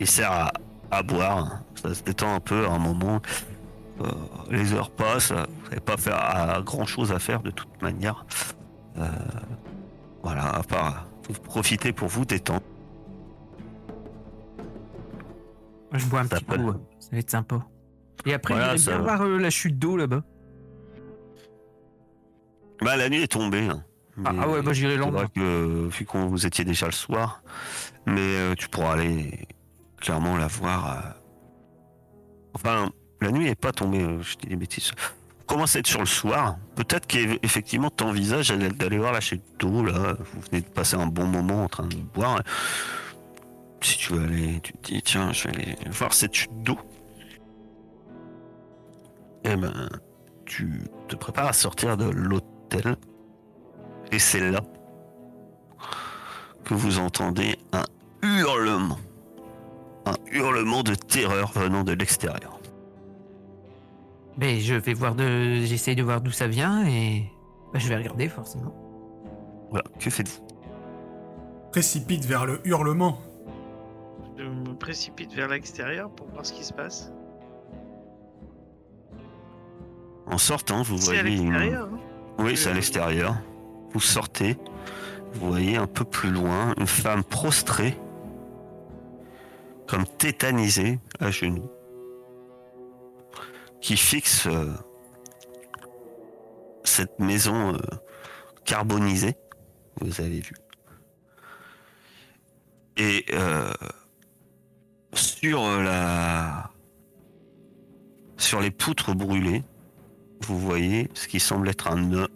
[0.00, 0.52] Il sert à,
[0.90, 1.60] à boire.
[1.82, 3.20] Ça se détend un peu à un moment.
[4.00, 4.10] Euh,
[4.50, 8.24] les heures passent, vous n'avez pas faire à, grand chose à faire de toute manière.
[8.98, 9.06] Euh,
[10.22, 12.60] voilà, à part vous profitez pour vous détendre.
[15.90, 17.64] Moi, je bois un Ça petit peut- coup, ça va être sympa.
[18.26, 19.16] Et après, Voilà, il ça bien va.
[19.16, 20.22] voir euh, la chute d'eau là-bas.
[22.84, 23.68] Bah, la nuit est tombée.
[23.68, 23.82] hein.
[24.24, 25.26] Ah, ah ouais, bah j'irai lendemain.
[25.34, 27.42] que vu qu'on vous étiez déjà le soir,
[28.06, 29.48] mais euh, tu pourras aller
[30.00, 30.86] clairement la voir.
[30.92, 31.10] euh.
[32.54, 34.02] Enfin, la nuit n'est pas tombée.
[34.02, 34.92] euh, je dis des bêtises.
[34.92, 36.56] Vous commencez à être sur le soir?
[36.76, 40.14] Peut-être qu'effectivement t'envisages d'aller d'aller voir la chute d'eau là.
[40.32, 42.40] Vous venez de passer un bon moment en train de boire.
[43.80, 46.78] Si tu veux aller, tu te dis tiens, je vais aller voir cette chute d'eau.
[49.44, 49.88] Eh ben,
[50.46, 52.10] tu te prépares à sortir de
[54.12, 54.60] Et c'est là
[56.64, 57.84] que vous entendez un
[58.22, 58.98] hurlement.
[60.06, 62.60] Un hurlement de terreur venant de l'extérieur.
[64.36, 65.60] Mais je vais voir de.
[65.64, 67.30] J'essaye de voir d'où ça vient et.
[67.72, 68.74] bah, je vais regarder forcément.
[69.70, 70.46] Voilà, que faites-vous?
[71.72, 73.18] Précipite vers le hurlement.
[74.36, 77.12] Je me précipite vers l'extérieur pour voir ce qui se passe.
[80.26, 81.54] En sortant, vous C'est à voyez une...
[81.54, 81.88] hein
[82.38, 83.36] Oui, c'est à l'extérieur.
[83.92, 84.56] Vous sortez,
[85.34, 87.96] vous voyez un peu plus loin une femme prostrée,
[89.86, 91.70] comme tétanisée à genoux,
[93.80, 94.72] qui fixe euh,
[96.84, 97.78] cette maison euh,
[98.64, 99.36] carbonisée,
[100.00, 100.54] vous avez vu.
[102.96, 103.72] Et euh,
[105.12, 106.70] sur la
[108.36, 109.62] sur les poutres brûlées,
[110.46, 112.26] vous voyez ce qui semble être un, euh,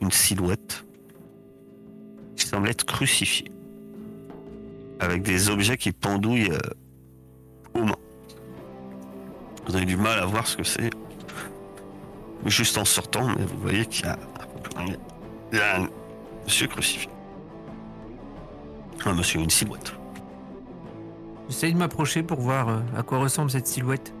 [0.00, 0.84] une silhouette
[2.36, 3.50] qui semble être crucifiée
[5.00, 7.94] avec des objets qui pendouillent euh, aux mains.
[9.66, 10.90] Vous avez du mal à voir ce que c'est
[12.46, 14.18] juste en sortant, mais vous voyez qu'il y a,
[15.52, 15.88] il y a un
[16.44, 17.08] monsieur crucifié.
[19.06, 19.92] Un monsieur, une silhouette.
[21.48, 24.14] J'essaye de m'approcher pour voir euh, à quoi ressemble cette silhouette.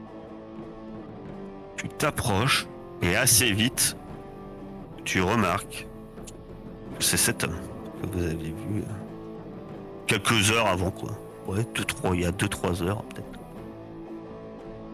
[1.76, 2.66] Tu t'approches
[3.04, 3.96] et assez vite,
[5.04, 5.86] tu remarques
[6.98, 7.56] que c'est cet homme
[8.00, 8.92] que vous avez vu euh,
[10.06, 11.10] quelques heures avant, quoi.
[11.46, 13.40] Ouais, deux, trois, il y a 2-3 heures peut-être.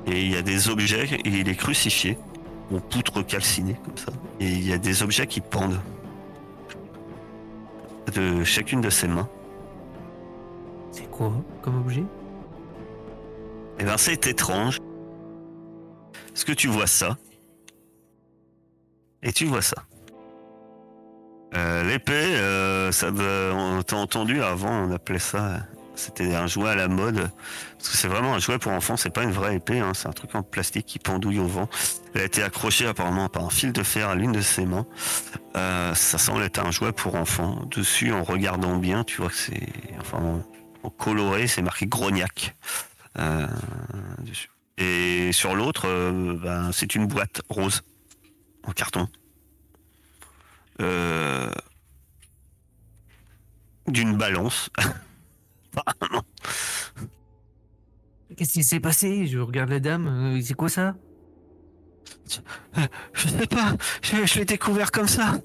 [0.06, 2.18] Et il y a des objets, et il est crucifié,
[2.72, 4.12] aux poutres calcinées comme ça.
[4.40, 5.80] Et il y a des objets qui pendent
[8.12, 9.28] de chacune de ses mains.
[10.90, 11.32] C'est quoi
[11.62, 12.04] comme objet?
[13.78, 14.78] Et ben c'est étrange.
[16.34, 17.16] Est-ce que tu vois ça?
[19.22, 19.84] Et tu vois ça.
[21.56, 25.60] Euh, L'épée, euh, ça on t'a entendu avant, on appelait ça.
[25.96, 27.30] C'était un jouet à la mode.
[27.76, 30.08] Parce que c'est vraiment un jouet pour enfants, c'est pas une vraie épée, hein, c'est
[30.08, 31.68] un truc en plastique qui pendouille au vent.
[32.14, 34.86] Elle a été accrochée apparemment par un fil de fer à l'une de ses mains.
[35.56, 37.66] Euh, ça semble être un jouet pour enfants.
[37.66, 39.68] Dessus, en regardant bien, tu vois que c'est.
[40.00, 40.42] Enfin,
[40.82, 42.56] en, coloré, c'est marqué Grognac.
[44.20, 44.48] Dessus.
[44.78, 45.86] Et sur l'autre,
[46.42, 47.82] ben, c'est une boîte rose
[48.66, 49.08] en carton.
[50.80, 51.50] Euh,
[53.86, 54.70] D'une balance.
[58.36, 59.26] Qu'est-ce qui s'est passé?
[59.26, 60.06] Je regarde la dame.
[60.36, 60.94] euh, c'est quoi ça?
[62.26, 65.40] Je sais pas, je, je l'ai découvert comme ça.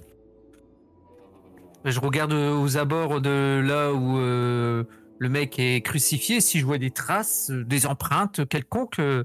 [1.84, 4.84] Je regarde euh, aux abords de là où euh,
[5.20, 6.42] le mec est crucifié.
[6.42, 9.00] Si je vois des traces, des empreintes quelconques.
[9.00, 9.24] euh,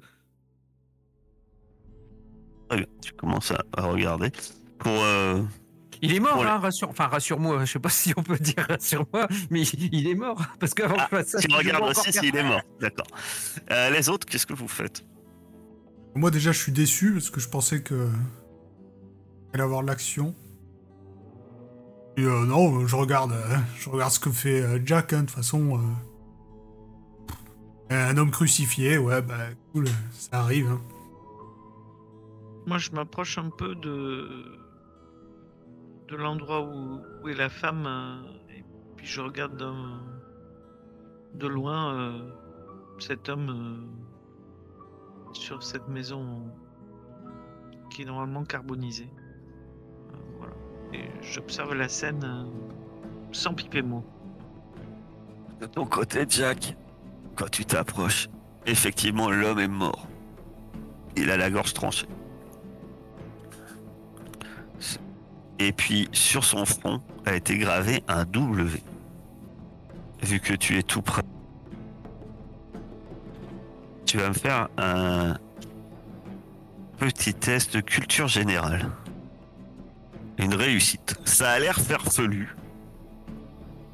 [2.77, 4.31] Bien, tu commences à, à regarder.
[4.79, 5.43] Pour, euh,
[6.03, 6.89] Il est mort, Pour les- hein, rassure.
[6.89, 7.65] Enfin, rassure-moi.
[7.65, 11.07] Je sais pas si on peut dire rassure-moi, mais il est mort parce qu'avant Ah,
[11.11, 12.63] que je fasse ça, tu je regardes vois aussi s'il est mort.
[12.81, 13.07] D'accord.
[13.71, 15.05] Euh, les autres, qu'est-ce que vous faites?
[16.15, 18.09] Moi déjà je suis déçu parce que je pensais que
[19.53, 20.35] elle allait avoir de l'action.
[22.17, 25.13] Et euh, non, je regarde, euh, je regarde ce que fait euh, Jack.
[25.13, 25.79] hein, De toute façon,
[27.91, 29.37] euh, un homme crucifié, ouais, bah
[29.73, 30.69] cool, ça arrive.
[30.71, 30.81] hein.
[32.71, 34.45] Moi, je m'approche un peu de
[36.07, 38.65] de l'endroit où, est la femme euh, et
[38.97, 39.61] puis je regarde
[41.35, 42.31] de loin euh,
[43.01, 43.91] cet homme
[45.33, 46.45] sur cette maison
[47.91, 49.11] qui est normalement carbonisée.
[50.13, 50.55] Euh, voilà.
[50.93, 52.45] Et j'observe la scène euh,
[53.33, 54.05] sans piper mot.
[55.61, 56.77] De ton côté, Jack,
[57.35, 58.29] quand tu t'approches,
[58.65, 60.07] effectivement, l'homme est mort.
[61.17, 62.07] Il a la gorge tranchée.
[65.61, 68.83] Et puis, sur son front a été gravé un W.
[70.23, 71.23] Vu que tu es tout près,
[74.07, 75.37] tu vas me faire un
[76.97, 78.91] petit test de culture générale.
[80.39, 81.15] Une réussite.
[81.27, 82.57] Ça a l'air farfelu.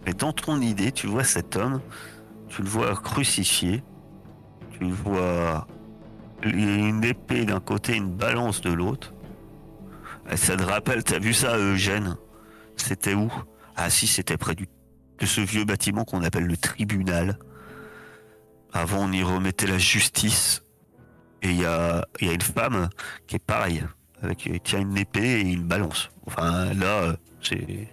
[0.06, 1.80] Mais dans ton idée, tu vois cet homme,
[2.48, 3.82] tu le vois crucifié,
[4.70, 5.66] tu le vois
[6.44, 9.12] une épée d'un côté, une balance de l'autre.
[10.34, 12.16] Ça te rappelle, t'as vu ça, Eugène?
[12.76, 13.32] C'était où?
[13.76, 14.68] Ah si, c'était près du,
[15.18, 17.38] de ce vieux bâtiment qu'on appelle le tribunal.
[18.72, 20.62] Avant, on y remettait la justice.
[21.42, 22.88] Et il y a, une femme
[23.26, 23.84] qui est pareille,
[24.22, 26.10] avec qui tient une épée et une balance.
[26.26, 27.88] Enfin, là, c'est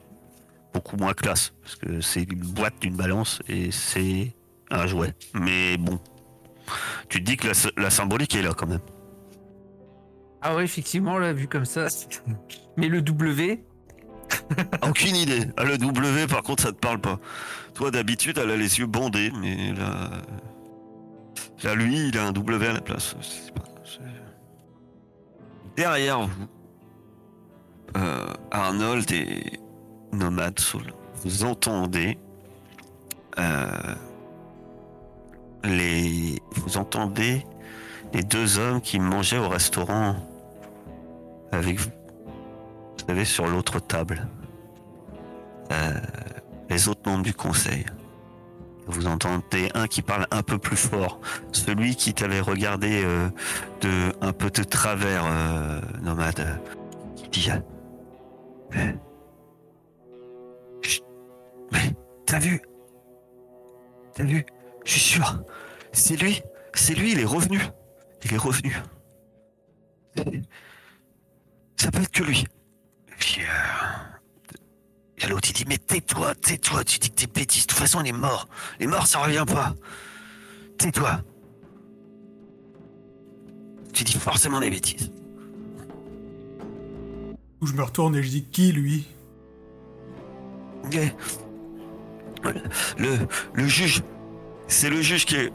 [0.73, 4.33] beaucoup moins classe, parce que c'est une boîte d'une balance et c'est
[4.71, 5.13] un jouet.
[5.35, 5.99] Mais bon,
[7.09, 8.79] tu te dis que la symbolique est là quand même.
[10.43, 11.87] Ah ouais, effectivement, là, vu comme ça.
[12.77, 13.63] Mais le W,
[14.87, 15.47] Aucune idée.
[15.57, 17.19] Ah, le W, par contre, ça te parle pas.
[17.75, 20.09] Toi, d'habitude, elle a les yeux bandés, mais là.
[21.63, 23.15] Là, lui, il a un W à la place.
[25.77, 26.47] Derrière vous,
[27.97, 29.59] euh, Arnold et
[30.11, 32.17] Nomad Soul, vous entendez.
[33.39, 33.95] euh,
[35.63, 37.45] les, vous entendez
[38.13, 40.15] les deux hommes qui mangeaient au restaurant
[41.53, 41.91] avec vous.
[42.97, 44.27] Vous savez, sur l'autre table.
[45.71, 45.93] Euh,
[46.69, 47.85] les autres membres du conseil.
[48.87, 51.19] Vous entendez un qui parle un peu plus fort.
[51.51, 53.29] Celui qui t'avait regardé euh,
[53.81, 56.61] de un peu de travers, euh, nomade.
[57.15, 57.49] qui dit
[58.71, 58.95] Mais-.
[61.71, 61.95] Mais
[62.25, 62.61] t'as vu?
[64.13, 64.45] T'as vu?
[64.85, 65.43] Je suis sûr.
[65.91, 66.41] C'est lui.
[66.73, 67.61] C'est lui, il est revenu.
[68.23, 68.75] Il est revenu.
[71.83, 72.45] Ça peut être que lui.
[73.09, 77.63] Et puis, euh, et l'autre, il dit, mais tais-toi, tais-toi, tu dis que t'es bêtise.
[77.63, 78.47] De toute façon, il est mort.
[78.79, 79.73] Les morts, ça revient pas.
[80.77, 81.19] Tais-toi.
[83.91, 85.11] Tu dis forcément des bêtises.
[87.59, 89.05] Où je me retourne et je dis qui lui?
[92.97, 93.17] Le,
[93.55, 94.03] le juge,
[94.69, 95.51] c'est le juge qui est.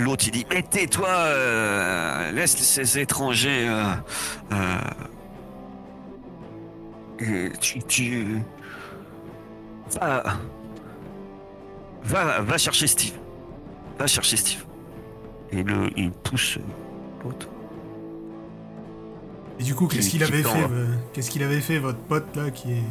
[0.00, 3.66] L'autre, il dit, mais tais-toi, euh, laisse ces étrangers.
[3.66, 3.94] euh,
[4.52, 4.78] euh,
[7.20, 8.42] et tu, tu.
[10.00, 10.22] Va.
[12.02, 13.14] Va, va chercher Steve.
[13.98, 14.64] Va chercher Steve.
[15.52, 16.58] Et le, il pousse
[17.24, 17.48] l'autre.
[19.58, 21.98] Et du coup, qu'est-ce Qui- qu'il qui avait fait euh, Qu'est-ce qu'il avait fait, votre
[21.98, 22.82] pote là, qui est.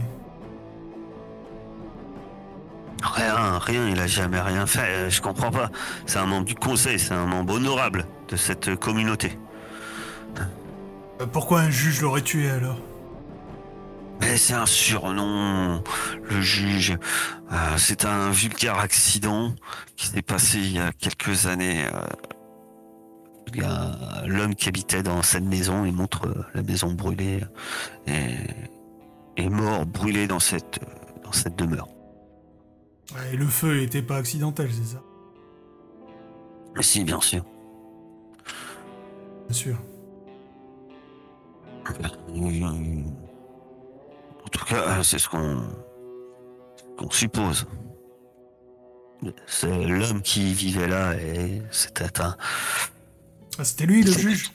[3.01, 4.82] Rien, rien, il a jamais rien fait.
[4.82, 5.71] euh, Je comprends pas.
[6.05, 9.39] C'est un membre du conseil, c'est un membre honorable de cette communauté.
[11.21, 12.77] Euh, pourquoi un juge l'aurait tué alors?
[14.20, 15.82] Mais c'est un surnom,
[16.24, 16.97] le juge.
[17.51, 19.53] Euh, c'est un vulgaire accident
[19.95, 21.86] qui s'est passé il y a quelques années.
[21.86, 22.07] euh,
[24.26, 27.43] l'homme qui habitait dans cette maison, il montre euh, la maison brûlée,
[28.05, 28.36] et
[29.38, 30.80] est mort brûlé dans cette,
[31.24, 31.88] dans cette demeure.
[33.32, 35.01] Et le feu était pas accidentel, c'est ça?
[36.82, 37.43] Si, bien sûr.
[39.47, 39.78] Bien sûr.
[44.50, 45.62] En tout cas, c'est ce qu'on
[47.12, 47.68] suppose.
[49.45, 52.36] C'est l'homme qui vivait là et c'était un.
[53.60, 54.52] Ah, c'était lui le juge?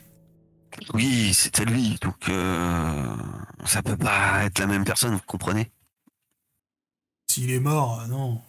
[0.93, 1.97] Oui, c'était lui.
[2.01, 3.15] Donc euh,
[3.63, 5.71] ça peut pas être la même personne, vous comprenez?
[7.27, 8.41] S'il est mort, euh, non.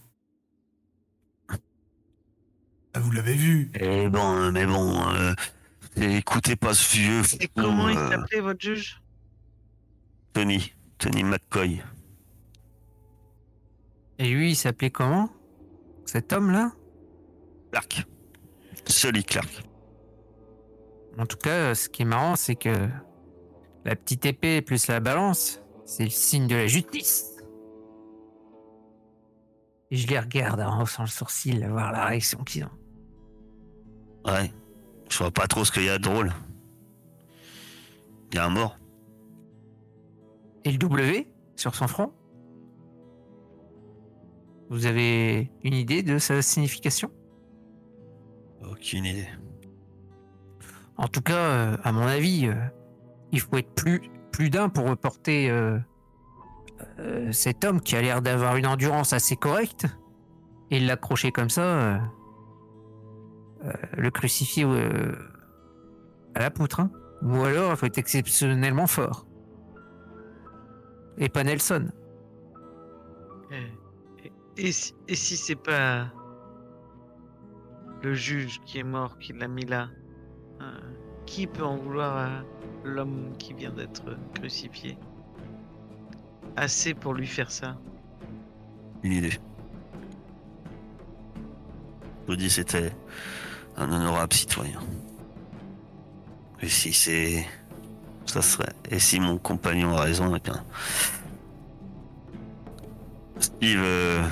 [2.93, 5.33] Ah, vous l'avez vu Et bon, mais bon, euh,
[5.97, 7.23] écoutez pas ce vieux.
[7.39, 9.01] Et comment il euh, s'appelait votre juge?
[10.33, 11.83] Tony, Tony McCoy.
[14.19, 15.29] Et lui, il s'appelait comment
[16.05, 16.73] Cet homme-là?
[17.71, 18.07] Clark.
[18.87, 19.63] Sully Clark.
[21.19, 22.89] En tout cas, ce qui est marrant, c'est que
[23.85, 27.33] la petite épée plus la balance, c'est le signe de la justice.
[29.91, 32.71] Et je les regarde en haussant le sourcil, à voir la réaction qu'ils ont.
[34.27, 34.53] Ouais.
[35.09, 36.33] Je vois pas trop ce qu'il y a de drôle.
[38.33, 38.77] Il y a un mort.
[40.67, 42.13] Et le W sur son front
[44.69, 47.13] Vous avez une idée de sa signification?
[48.69, 49.29] Aucune idée.
[50.97, 52.55] En tout cas, euh, à mon avis, euh,
[53.31, 54.03] il faut être plus,
[54.33, 55.79] plus d'un pour reporter euh,
[57.31, 59.87] cet homme qui a l'air d'avoir une endurance assez correcte
[60.73, 62.01] et l'accrocher comme ça,
[63.97, 64.65] le crucifier
[66.35, 66.81] à la poutre.
[66.81, 66.91] hein.
[67.23, 69.27] Ou alors, il faut être exceptionnellement fort.
[71.19, 71.89] Et pas Nelson.
[73.51, 76.13] Et, et si, et si c'est pas
[78.03, 79.89] le juge qui est mort qui l'a mis là
[80.61, 80.79] euh,
[81.25, 82.43] Qui peut en vouloir à
[82.85, 84.99] l'homme qui vient d'être crucifié?
[86.57, 87.79] Assez pour lui faire ça.
[89.03, 89.39] Une idée.
[92.23, 92.93] Je vous dis, c'était
[93.77, 94.81] un honorable citoyen.
[96.61, 97.47] Et si c'est.
[98.27, 98.73] Ça serait.
[98.91, 100.41] Et si mon compagnon a raison, eh.
[103.39, 103.81] Steve.
[103.83, 104.29] euh,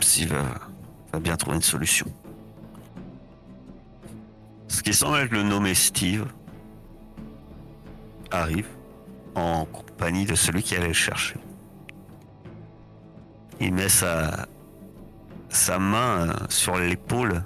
[0.00, 0.44] Steve va,
[1.12, 2.06] va bien trouver une solution.
[4.68, 6.26] Ce qui semble être le nommé Steve
[8.30, 8.68] arrive
[9.34, 11.36] en compagnie de celui qui allait le chercher.
[13.60, 14.46] Il met sa,
[15.48, 17.44] sa main euh, sur l'épaule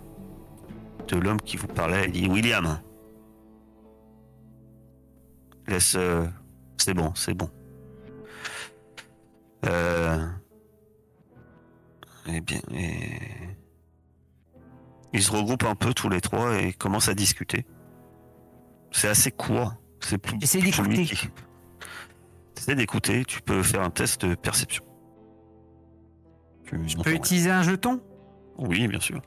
[1.09, 2.07] de l'homme qui vous parlait.
[2.07, 2.81] Il dit William.
[5.69, 5.95] Laisse.
[5.97, 6.27] euh,
[6.79, 7.51] c'est bon, c'est bon.
[9.67, 10.27] Euh,
[12.27, 12.61] eh bien.
[12.73, 13.21] et-
[15.13, 17.67] Ils se regroupent un peu tous les trois et commencent à discuter.
[18.93, 19.75] C'est assez court.
[20.01, 20.33] C'est plus.
[20.39, 21.05] Lui d'écouter.
[21.05, 21.29] qui-
[22.55, 23.25] T'essaies d'écouter.
[23.25, 24.85] Tu peux faire un test de perception.
[26.65, 28.01] Tu Je peux utiliser un jeton?
[28.59, 29.21] Oui, bien sûr.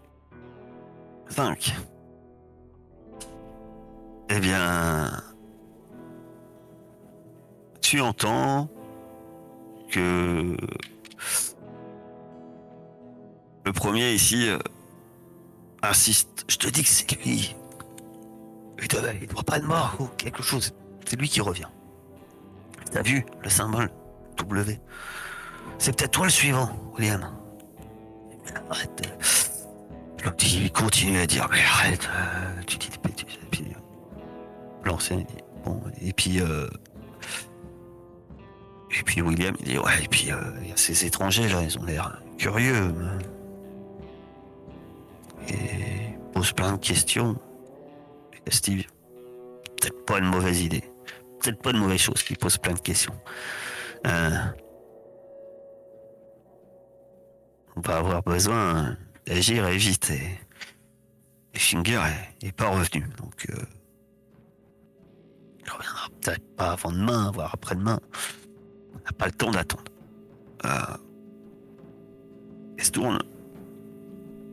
[1.30, 1.74] 5.
[4.30, 5.10] Eh bien...
[7.92, 8.70] Tu entends
[9.92, 10.56] que...
[13.66, 14.60] Le premier ici euh,
[15.84, 16.46] insiste.
[16.48, 17.54] Je te dis que c'est lui.
[18.82, 20.74] Il doit, doit pas de mort ou quelque chose.
[21.06, 21.68] C'est lui qui revient.
[22.94, 23.92] T'as vu le symbole
[24.38, 24.80] W?
[25.78, 27.30] C'est peut-être toi le suivant, William.
[28.70, 29.02] Arrête.
[30.46, 33.36] il continue à dire, mais arrête, euh, tu dis des bêtises.
[33.36, 35.12] Et puis, euh,
[35.66, 36.70] bon, et puis, euh,
[39.00, 41.62] et puis William, il dit, ouais, et puis, euh, il y a ces étrangers, là,
[41.64, 42.92] ils ont l'air curieux.
[42.92, 43.26] mais-
[45.54, 47.38] Et ils posent plein de questions.
[48.46, 48.84] Et Steve,
[49.80, 50.84] peut-être pas une mauvaise idée.
[51.40, 53.16] Peut-être pas une mauvaise chose qu'ils posent plein de questions.
[54.08, 54.30] Euh,
[57.76, 60.12] on va avoir besoin d'agir et vite.
[60.12, 60.40] Et,
[61.58, 62.02] Finger
[62.42, 63.06] est, est pas revenu.
[63.18, 63.56] Donc, euh,
[65.64, 68.00] il reviendra peut-être pas avant demain, voire après-demain.
[69.06, 69.84] N'a pas le temps d'attendre.
[70.66, 70.70] Euh,
[72.78, 73.20] il se tourne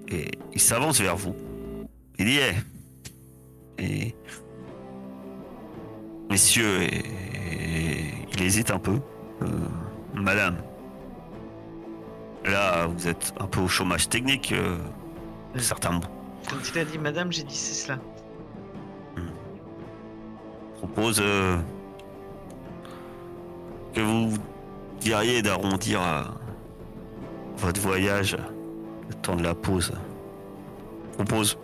[0.09, 1.35] et il s'avance vers vous.
[2.19, 2.55] Il y est.
[3.79, 4.15] Et
[6.31, 8.99] messieurs, et- et il hésite un peu.
[9.43, 9.47] Euh,
[10.15, 10.57] Madame,
[12.45, 14.79] Là, vous êtes un peu au chômage technique, euh,
[15.59, 16.01] certains
[16.49, 17.99] Quand il a dit madame, j'ai dit c'est cela.
[20.79, 21.59] proposent euh,
[23.99, 24.33] que vous
[25.01, 26.23] diriez d'arrondir euh,
[27.57, 28.37] votre voyage
[29.09, 29.93] le temps de la pause.
[31.15, 31.59] Propose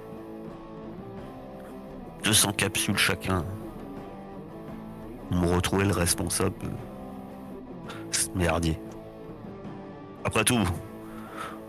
[2.25, 3.45] 200 capsules chacun.
[5.31, 6.57] Vous me retrouvez le responsable
[8.35, 8.81] merdier.
[10.25, 10.59] Après tout,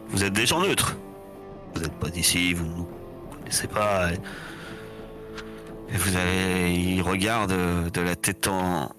[0.09, 0.97] vous êtes des gens neutres.
[1.75, 2.87] Vous n'êtes pas d'ici, vous ne nous
[3.37, 4.13] connaissez pas.
[4.13, 4.17] Et,
[5.97, 6.73] vous avez.
[6.73, 8.89] Il regarde euh, de la tête en.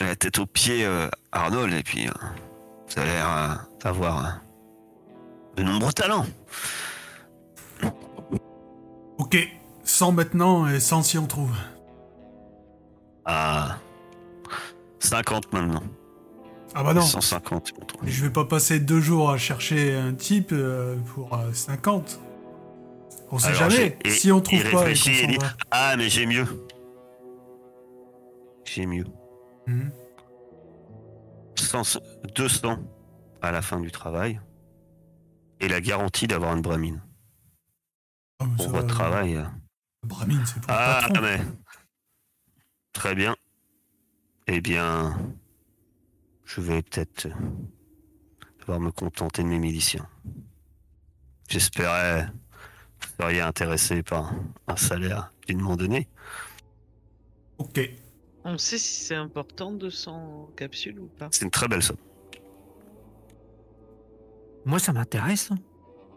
[0.00, 2.08] De la tête aux pieds euh, Arnold, et puis.
[2.08, 2.12] euh,
[2.88, 4.28] vous avez l'air euh, d'avoir euh,
[5.56, 6.26] de nombreux talents.
[9.18, 9.36] Ok,
[9.84, 11.52] 100 maintenant et 100 si on trouve.
[13.24, 13.76] À
[14.98, 15.82] 50 maintenant.
[16.74, 18.08] Ah bah non, 150 si on trouve.
[18.08, 22.20] je vais pas passer deux jours à chercher un type euh, pour euh, 50.
[23.32, 23.98] On sait Alors, jamais.
[24.08, 25.38] Si on trouve pas, et dit.
[25.70, 26.46] Ah, mais j'ai mieux.
[28.64, 29.04] J'ai mieux.
[29.70, 29.92] Mhm.
[31.56, 31.98] 100
[32.34, 32.78] 200
[33.42, 34.40] à la fin du travail.
[35.60, 37.02] Et la garantie d'avoir une bramine.
[38.40, 39.36] Ah, Pour ça, votre euh, travail.
[39.36, 39.44] euh.
[40.04, 41.22] Bramine, c'est pour le Ah, patron.
[41.22, 41.40] mais.
[42.92, 43.36] Très bien.
[44.46, 45.16] Eh bien.
[46.44, 47.28] Je vais peut-être
[48.58, 50.08] devoir me contenter de mes miliciens.
[51.48, 52.26] J'espérais
[52.98, 54.32] que vous seriez intéressé par
[54.66, 56.08] un salaire d'une donné.
[57.58, 57.78] Ok.
[58.44, 61.98] On sait si c'est important 200 capsules ou pas C'est une très belle somme.
[64.64, 65.50] Moi, ça m'intéresse.
[65.50, 65.58] hein.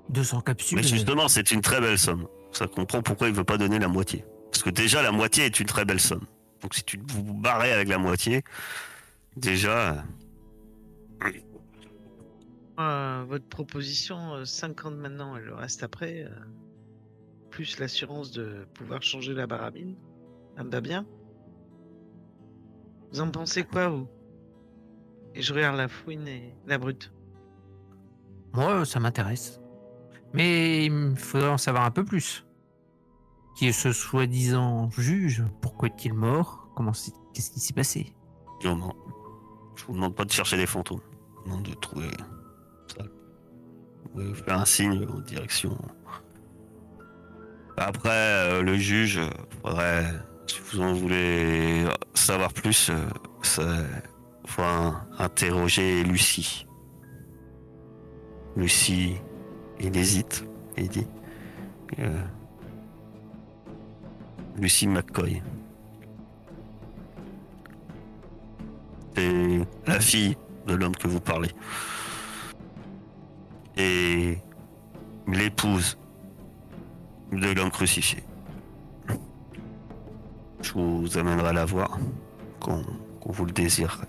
[0.10, 0.78] 200 capsules.
[0.78, 2.28] Mais euh, justement, c'est une très belle somme.
[2.52, 4.26] ça comprend pourquoi il veut pas donner la moitié.
[4.52, 6.26] Parce que déjà, la moitié est une très belle somme.
[6.62, 8.44] Donc si tu vous barrez avec la moitié,
[9.36, 10.04] déjà,
[12.80, 16.30] Euh, votre proposition, euh, 50 maintenant et le reste après, euh,
[17.52, 19.96] plus l'assurance de pouvoir changer la barabine,
[20.58, 21.06] ça me va bien.
[23.14, 24.08] Vous en pensez quoi, vous?
[25.36, 27.12] Et je regarde la fouine et la brute.
[28.54, 29.60] Moi, ça m'intéresse.
[30.34, 32.46] Mais il me faudrait en savoir un peu plus.
[33.56, 36.68] Qui est ce soi-disant juge Pourquoi est-il mort?
[36.76, 38.16] Comment c'est- Qu'est-ce qui s'est passé?
[38.64, 38.94] Non, non.
[39.76, 41.02] Je vous demande pas de chercher des fantômes.
[41.36, 42.10] Je vous demande de trouver
[42.98, 43.04] ça.
[44.04, 45.78] Vous pouvez faire un signe en direction.
[47.78, 49.30] Après, euh, le juge, euh,
[49.64, 50.06] faudrait,
[50.48, 53.06] si vous en voulez savoir plus, euh,
[53.42, 53.84] ça-
[54.46, 54.62] faut
[55.20, 56.68] interroger Lucie.
[58.56, 59.16] Lucie,
[59.80, 60.46] il hésite,
[60.78, 61.08] il dit.
[62.00, 62.24] Euh,
[64.58, 65.42] Lucie McCoy.
[69.16, 70.38] C'est la fille
[70.68, 71.50] de l'homme que vous parlez.
[73.78, 74.38] Et
[75.28, 75.98] l'épouse
[77.32, 78.24] de l'homme crucifié.
[80.64, 82.00] Je vous amènerai à la voir
[82.60, 82.82] quand,
[83.22, 84.08] quand vous le désirerez.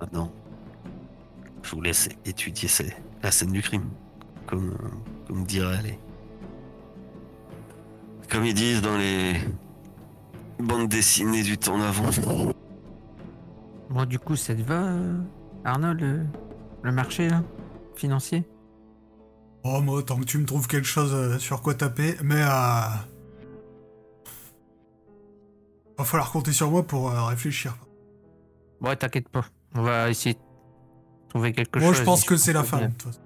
[0.00, 0.32] Maintenant,
[1.62, 3.88] je vous laisse étudier ces- la scène du crime,
[4.46, 4.76] comme,
[5.26, 5.98] comme diraient les.
[8.30, 9.34] Comme ils disent dans les
[10.58, 12.10] bandes dessinées du temps d'avant.
[13.90, 15.18] Bon, du coup, ça te va, euh,
[15.64, 16.24] Arnaud, le,
[16.82, 17.42] le marché, là
[17.94, 18.44] Financier?
[19.64, 22.80] Oh, moi, tant que tu me trouves quelque chose euh, sur quoi taper, mais euh...
[25.98, 27.76] Va falloir compter sur moi pour euh, réfléchir.
[28.80, 29.44] Ouais, t'inquiète pas.
[29.74, 30.40] On va essayer de
[31.30, 31.98] trouver quelque Moi, chose.
[31.98, 32.76] je pense que c'est la fin.
[32.76, 32.92] de problème.
[32.96, 33.20] toute façon.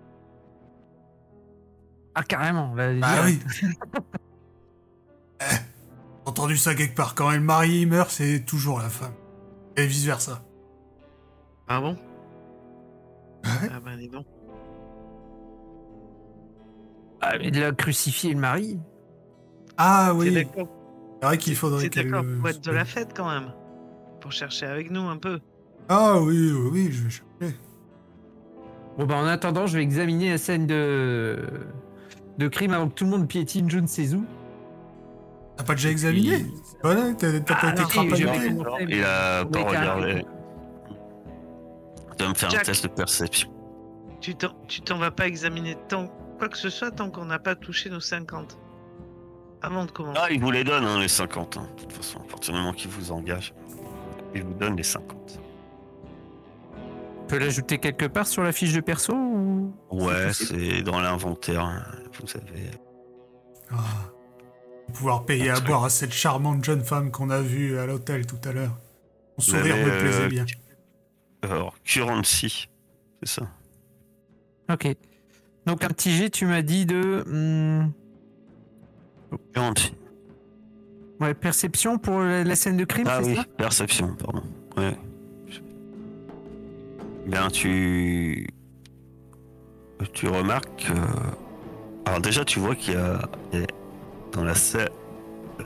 [2.14, 2.74] Ah, carrément.
[2.74, 3.40] Là, Ah oui.
[5.42, 5.56] Eh, J'ai
[6.26, 7.14] entendu ça quelque part.
[7.14, 9.14] Quand le mari meurt, c'est toujours la femme.
[9.76, 10.42] Et vice versa.
[11.66, 11.92] Ah bon?
[13.44, 13.68] Ouais.
[13.74, 14.26] Ah ben dis donc.
[17.22, 18.78] Ah, mais de la crucifier le mari?
[19.78, 20.46] Ah oui.
[21.20, 22.10] C'est vrai qu'il faudrait T'es qu'elle.
[22.10, 23.52] d'accord pour être de la fête quand même
[24.20, 25.40] Pour chercher avec nous un peu.
[25.88, 27.56] Ah oui, oui, oui, je vais chercher.
[28.98, 31.38] Bon, bah, en attendant, je vais examiner la scène de.
[32.38, 34.24] de crime avant que tout le monde piétine je ne sais où.
[35.56, 36.46] T'as pas déjà examiné?
[36.82, 40.24] Voilà, t'as t'as pas Ah, été crapahuté j'ai- Il a pas regardé.
[42.16, 43.50] Tu vas me faire un test de perception.
[44.20, 46.08] Tu t'en, tu t'en vas pas examiner tant,
[46.38, 48.58] quoi que ce soit tant qu'on n'a pas touché nos 50.
[49.62, 50.20] Avant de commencer.
[50.22, 51.56] Ah, il vous les donne, hein, les 50.
[51.56, 51.68] hein.
[51.76, 53.52] De toute façon, à partir du moment qu'il vous engage,
[54.34, 55.40] il vous donne les 50.
[57.22, 59.72] On peut l'ajouter quelque part sur la fiche de perso ou...
[59.90, 61.64] Ouais, c'est dans l'inventaire.
[61.64, 61.82] hein.
[62.20, 62.70] Vous savez.
[63.70, 63.76] Ah.
[64.92, 68.40] Pouvoir payer à boire à cette charmante jeune femme qu'on a vue à l'hôtel tout
[68.48, 68.76] à l'heure.
[69.38, 70.44] Son sourire me plaisait euh, bien.
[71.42, 72.68] Alors, currency,
[73.22, 73.48] c'est ça.
[74.70, 74.88] Ok.
[75.66, 77.22] Donc, un petit G, tu m'as dit de.
[77.26, 77.92] hmm,
[79.54, 79.92] Currency.
[81.20, 83.44] ouais, perception pour la, scène de crime, Ah c'est oui, ça?
[83.56, 84.42] perception, pardon.
[84.76, 84.96] Ouais.
[87.26, 88.48] Bien, tu.
[90.12, 90.92] Tu remarques que.
[92.08, 93.20] Alors, déjà, tu vois qu'il y a.
[94.32, 94.90] Dans la salle.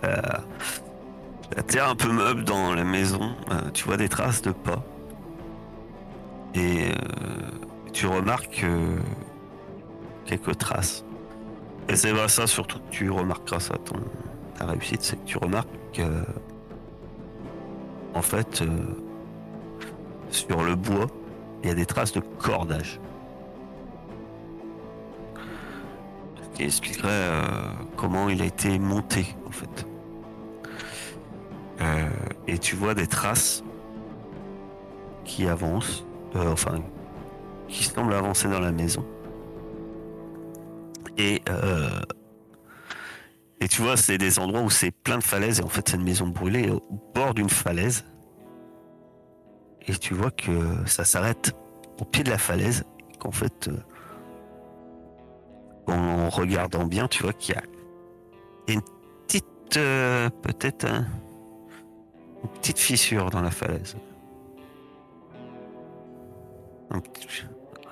[0.03, 0.43] La...
[1.57, 4.83] la terre un peu meuble dans la maison, euh, tu vois des traces de pas.
[6.55, 6.95] Et euh,
[7.93, 8.97] tu remarques euh,
[10.27, 11.05] quelques traces.
[11.89, 13.97] Et c'est ça surtout que tu remarqueras ça, ton,
[14.57, 16.03] ta réussite, c'est que tu remarques que
[18.15, 18.69] en fait, euh,
[20.31, 21.07] sur le bois,
[21.63, 23.01] il y a des traces de cordage.
[26.43, 27.43] Ce qui expliquerait euh,
[27.97, 29.87] comment il a été monté, en fait.
[31.81, 32.09] Euh,
[32.47, 33.65] et tu vois des traces
[35.25, 36.05] qui avancent,
[36.37, 36.81] enfin,
[37.67, 39.05] qui semblent avancer dans la maison.
[41.17, 42.01] Et, euh,
[43.61, 45.97] et tu vois, c'est des endroits où c'est plein de falaises, et en fait, c'est
[45.97, 46.83] une maison brûlée au
[47.15, 48.05] bord d'une falaise.
[49.87, 50.51] Et tu vois que
[50.87, 51.55] ça s'arrête
[52.01, 52.85] au pied de la falaise,
[53.21, 53.77] qu'en fait, euh,
[55.87, 57.63] en regardant bien, tu vois qu'il y a
[58.73, 58.81] une
[59.27, 61.07] petite, euh, peut-être un-
[62.43, 63.97] une petite fissure dans la falaise.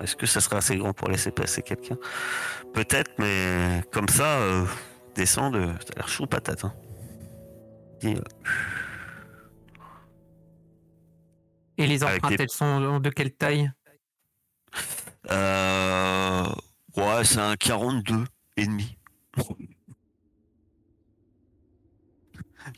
[0.03, 1.97] Est-ce que ça sera assez grand pour laisser passer quelqu'un?
[2.73, 4.65] Peut-être, mais comme ça, euh,
[5.15, 6.65] descendre, ça a l'air chaud patate.
[6.65, 6.73] Hein.
[8.03, 8.21] Euh,
[11.77, 13.71] Et les empreintes, elles sont de quelle taille?
[15.31, 16.45] Euh,
[16.97, 18.25] ouais, c'est un 42
[18.57, 18.97] et demi.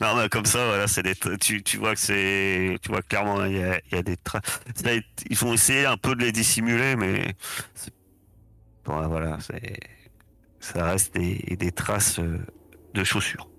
[0.01, 3.45] Non, mais comme ça, voilà, c'est des, tu, tu vois que c'est, tu vois clairement,
[3.45, 4.59] il y a, y a des traces.
[5.29, 7.33] Ils vont essayer un peu de les dissimuler, mais
[8.83, 9.79] bon, voilà, c'est,
[10.59, 12.45] ça reste des, des traces euh,
[12.93, 13.51] de chaussures.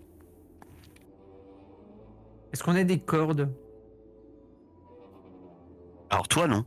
[2.53, 3.55] Est-ce qu'on a des cordes?
[6.11, 6.65] Alors toi, non.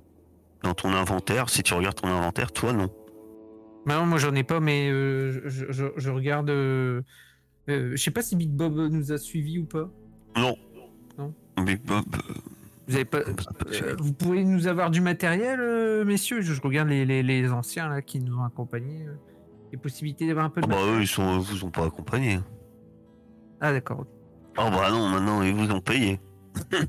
[0.64, 2.90] Dans ton inventaire, si tu regardes ton inventaire, toi, non.
[3.86, 6.50] Non, moi j'en ai pas, mais euh, je, je- je regarde.
[6.50, 7.02] euh,
[7.70, 9.90] euh, je sais pas si Big Bob nous a suivis ou pas.
[10.38, 10.56] Non.
[11.18, 11.34] Non.
[11.64, 12.04] Big Bob.
[12.16, 12.34] euh,
[12.88, 13.20] Vous avez pas.
[13.20, 16.42] euh, vous pouvez nous avoir du matériel, euh, messieurs?
[16.42, 19.06] Je, je regarde les, les- les anciens là qui nous ont accompagnés.
[19.72, 20.66] les possibilités d'avoir un peu de.
[20.66, 21.00] Ah bah matériel.
[21.00, 22.40] eux, ils sont, vous ont pas accompagné.
[23.62, 24.06] Ah d'accord.
[24.58, 26.20] Ah bah non, maintenant ils vous ont payé.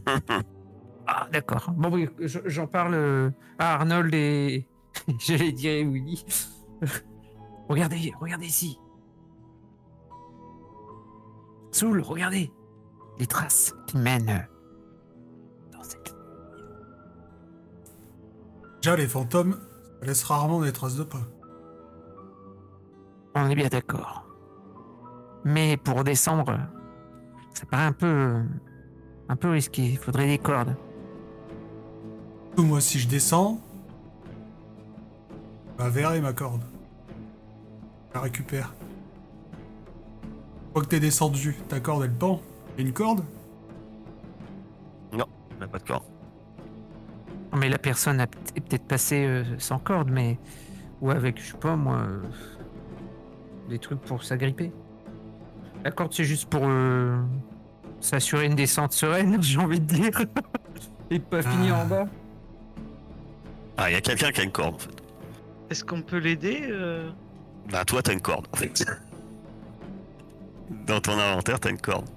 [1.12, 1.72] Ah d'accord.
[1.76, 4.66] Bon oui, je- j'en parle à Arnold et
[5.18, 6.24] j'allais dire Willy.
[7.68, 8.78] regardez, regardez ici.
[11.72, 12.52] Soul, regardez
[13.18, 14.48] les traces qui mènent
[15.72, 16.16] dans cette.
[18.82, 19.58] Déjà, les fantômes,
[20.00, 21.26] ça laisse rarement des traces de pas.
[23.34, 24.26] On est bien d'accord.
[25.44, 26.58] Mais pour descendre,
[27.54, 28.42] ça paraît un peu,
[29.28, 29.82] un peu risqué.
[29.82, 30.76] Il faudrait des cordes.
[32.56, 33.60] Tout, moi, si je descends,
[35.78, 36.62] ma verre et ma corde.
[38.10, 38.74] Je la récupère.
[40.72, 42.40] Fois que t'es descendu, ta corde elle pend.
[42.78, 43.24] Et une corde?
[45.12, 45.84] On a pas de.
[45.92, 46.00] Non,
[47.58, 50.38] Mais la personne a est peut-être passée euh, sans corde, mais
[51.02, 52.22] ou avec, je sais pas moi, euh,
[53.68, 54.72] des trucs pour s'agripper.
[55.84, 57.18] La corde, c'est juste pour euh,
[58.00, 60.24] s'assurer une descente sereine, j'ai envie de dire,
[61.10, 61.82] et pas finir Ah.
[61.82, 62.06] en bas.
[63.76, 65.02] Ah, il y a quelqu'un qui a une corde en fait.
[65.70, 67.10] Est-ce qu'on peut l'aider euh?
[67.70, 68.84] Bah toi t'as une corde en fait.
[70.86, 72.08] Dans ton inventaire t'as une corde.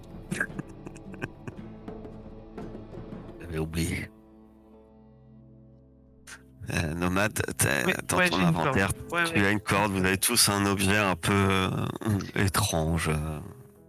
[3.41, 4.09] J'avais oublié.
[6.73, 7.33] Euh, nomade,
[8.07, 8.67] dans ouais, ton j'ai une corde.
[8.67, 11.69] inventaire, Ouais, tu ouais, as une corde, vous avez tous un objet un peu euh,
[12.35, 13.11] étrange.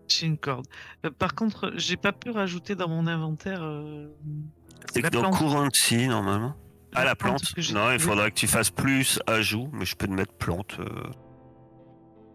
[0.08, 0.66] j'ai une corde.
[1.06, 3.60] Euh, par contre, j'ai pas pu rajouter dans mon inventaire.
[3.62, 4.08] euh,
[4.92, 5.38] C'est la dans plante.
[5.38, 6.54] Currency normalement.
[6.96, 10.06] Ah la plante j'ai Non, il faudra que tu fasses plus ajout, mais je peux
[10.08, 10.76] te mettre plante.
[10.80, 10.88] euh.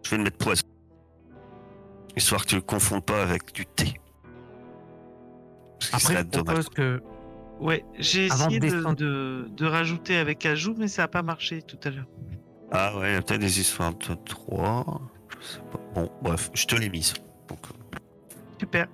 [0.04, 0.62] Je vais te mettre poison.
[2.20, 3.94] Histoire que tu le confondes pas avec du thé.
[5.90, 7.02] Parce que Après, je propose que
[7.60, 8.94] Ouais, j'ai essayé de, descendre.
[8.96, 12.06] de, de rajouter avec ajout, mais ça a pas marché tout à l'heure.
[12.72, 15.00] Ah ouais, il y a peut-être des histoires de 3.
[15.40, 15.80] Je sais pas.
[15.94, 17.14] Bon, bref, je te l'ai mise.
[17.48, 17.96] Donc, euh,
[18.58, 18.86] Super.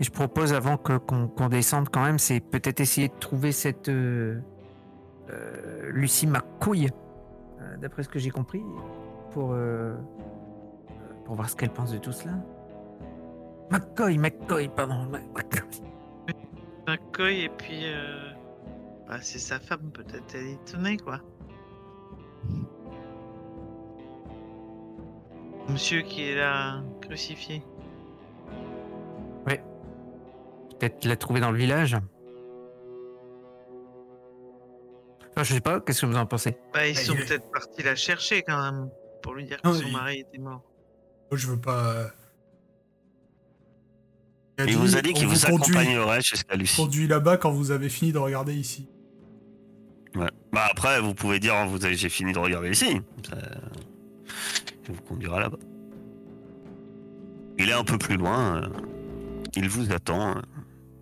[0.00, 3.52] Et je propose avant que qu'on qu'on descende quand même, c'est peut-être essayer de trouver
[3.52, 4.40] cette euh,
[5.30, 6.90] euh, Lucie McCouille,
[7.60, 8.62] euh, d'après ce que j'ai compris,
[9.32, 9.94] pour euh,
[11.28, 12.32] pour voir ce qu'elle pense de tout cela.
[13.70, 15.04] McCoy, McCoy, pardon.
[15.34, 15.60] McCoy.
[16.86, 17.82] McCoy, et puis.
[17.84, 18.30] euh,
[19.06, 20.24] bah, c'est sa femme, peut-être.
[20.34, 21.20] Elle est étonnée, quoi.
[25.68, 27.62] Monsieur qui est là, crucifié.
[29.44, 31.96] Peut-être la trouver dans le village.
[35.30, 36.56] Enfin, je sais pas, qu'est-ce que vous en pensez?
[36.72, 38.88] Bah, ils Bah, sont peut-être partis la chercher quand même,
[39.22, 40.62] pour lui dire que son mari était mort.
[41.30, 41.84] Moi, je veux pas.
[41.92, 42.08] euh,
[44.66, 46.76] Il vous a dit qu'il vous conduit- accompagnerait jusqu'à Lucie.
[46.76, 48.88] conduit là-bas quand vous avez fini de regarder ici.
[50.16, 50.30] Ouais.
[50.52, 53.00] Bah après, vous pouvez dire, vous avez, j'ai fini de regarder ici.
[53.28, 53.36] Ça...
[54.88, 55.58] Il vous conduira là-bas.
[57.58, 58.62] Il est un peu plus loin.
[58.62, 58.68] euh,
[59.54, 60.36] Il vous attend.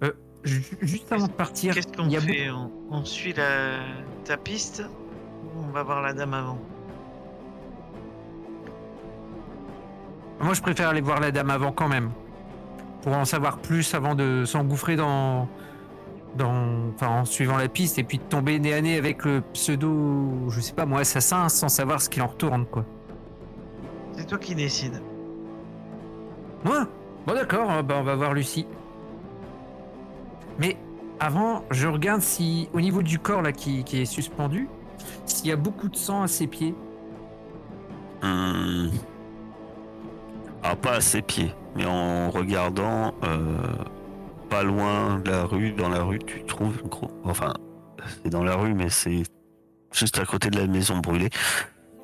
[0.02, 0.12] euh.
[0.44, 3.80] Ju- Juste avant de partir, Qu'est-ce qu'on fait on, on suit la,
[4.24, 4.82] ta piste
[5.44, 6.60] ou on va voir la dame avant?
[10.40, 12.10] Moi, je préfère aller voir la dame avant quand même.
[13.02, 15.48] Pour en savoir plus avant de s'engouffrer dans.
[16.36, 19.42] dans enfin, en suivant la piste et puis de tomber nez à nez avec le
[19.52, 20.50] pseudo.
[20.50, 22.84] je sais pas moi, assassin sans savoir ce qu'il en retourne, quoi.
[24.12, 25.00] C'est toi qui décides.
[26.64, 26.86] Moi?
[27.26, 28.66] Bon, d'accord, euh, bah, on va voir Lucie.
[30.58, 30.76] Mais
[31.20, 34.68] avant, je regarde si, au niveau du corps là qui, qui est suspendu,
[35.26, 36.74] s'il y a beaucoup de sang à ses pieds.
[38.22, 38.90] Hum.
[40.62, 43.58] Ah, pas à ses pieds, mais en regardant euh,
[44.50, 47.10] pas loin de la rue, dans la rue, tu trouves une gros.
[47.24, 47.54] Enfin,
[48.22, 49.22] c'est dans la rue, mais c'est
[49.92, 51.30] juste à côté de la maison brûlée.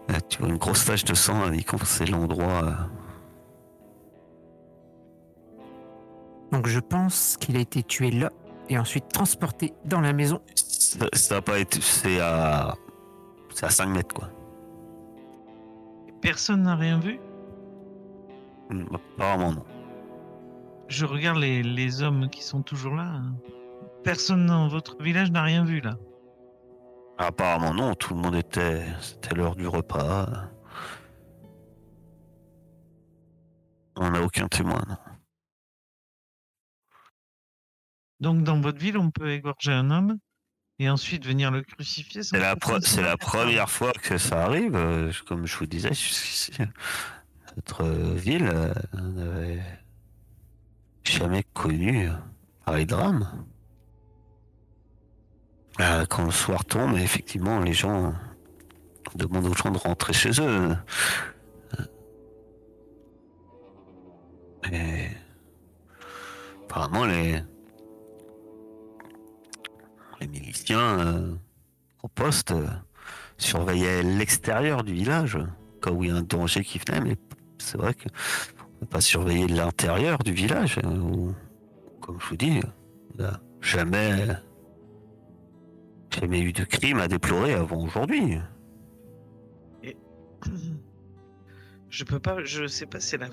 [0.09, 2.65] Là, tu vois une grosse tache de sang indiquant que c'est l'endroit.
[2.65, 2.73] euh,
[6.53, 8.31] Donc je pense qu'il a été tué là
[8.69, 10.41] et ensuite transporté dans la maison.
[10.55, 11.81] Ça, ça a pas été.
[11.81, 12.75] C'est à.
[13.55, 14.29] C'est à 5 mètres, quoi.
[16.21, 17.19] personne n'a rien vu?
[19.17, 19.65] Apparemment non.
[20.89, 23.05] Je regarde les, les hommes qui sont toujours là.
[23.05, 23.35] hein.
[24.05, 25.97] Personne dans votre village n'a rien vu là.
[27.19, 28.85] Apparemment non, tout le monde était.
[29.01, 30.51] C'était l'heure du repas.
[33.97, 34.97] On n'a aucun témoin, non.
[38.21, 40.19] Donc dans votre ville, on peut égorger un homme
[40.79, 42.23] et ensuite venir le crucifier.
[42.23, 44.75] C'est la, pre- la première fois que ça arrive.
[44.77, 46.53] euh, Comme je vous disais, jusqu'ici,
[47.57, 49.63] notre euh, ville euh, n'avait
[51.05, 52.13] jamais connu euh,
[52.65, 53.29] pareil drame.
[55.81, 58.15] Euh, Quand le soir tombe, effectivement, les gens
[59.15, 60.77] demandent aux gens de rentrer chez eux.
[64.71, 65.09] Et
[66.65, 67.43] apparemment, les,
[70.21, 71.35] les miliciens euh,
[72.03, 72.67] au poste euh,
[73.39, 75.39] surveillaient l'extérieur du village,
[75.91, 77.17] où il y a un danger qui venait, mais
[77.63, 80.79] c'est vrai que on peut pas surveiller l'intérieur du village.
[80.85, 81.35] euh, où,
[82.01, 82.61] comme je vous dis,
[83.15, 84.27] il n'y a jamais,
[86.11, 88.39] jamais eu de crime à déplorer avant aujourd'hui.
[91.89, 93.29] Je peux pas, je sais pas, c'est la.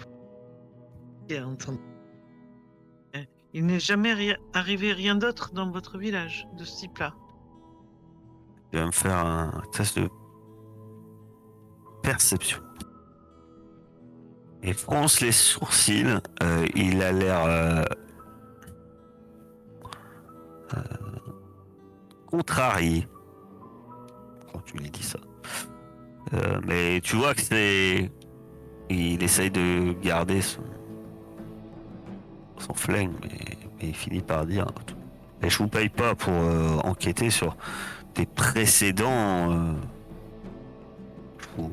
[3.54, 7.16] Il n'est jamais ri- arrivé rien d'autre dans votre village de ce type-là.
[8.72, 10.08] Je vais me faire un test de
[12.04, 12.60] perception.
[14.64, 16.20] Il fronce les sourcils.
[16.44, 17.84] euh, il a l'air euh,
[20.76, 20.82] euh,
[22.28, 23.08] contrarié
[24.52, 25.20] quand tu lui dis ça.
[26.68, 28.12] Mais tu vois que c'est.
[28.90, 30.62] Il essaye de garder son,
[32.58, 34.68] son flingue, mais, il finit par dire
[35.42, 36.34] Mais je vous paye pas pour
[36.86, 37.56] enquêter sur
[38.16, 39.76] des précédents.
[41.40, 41.72] je vous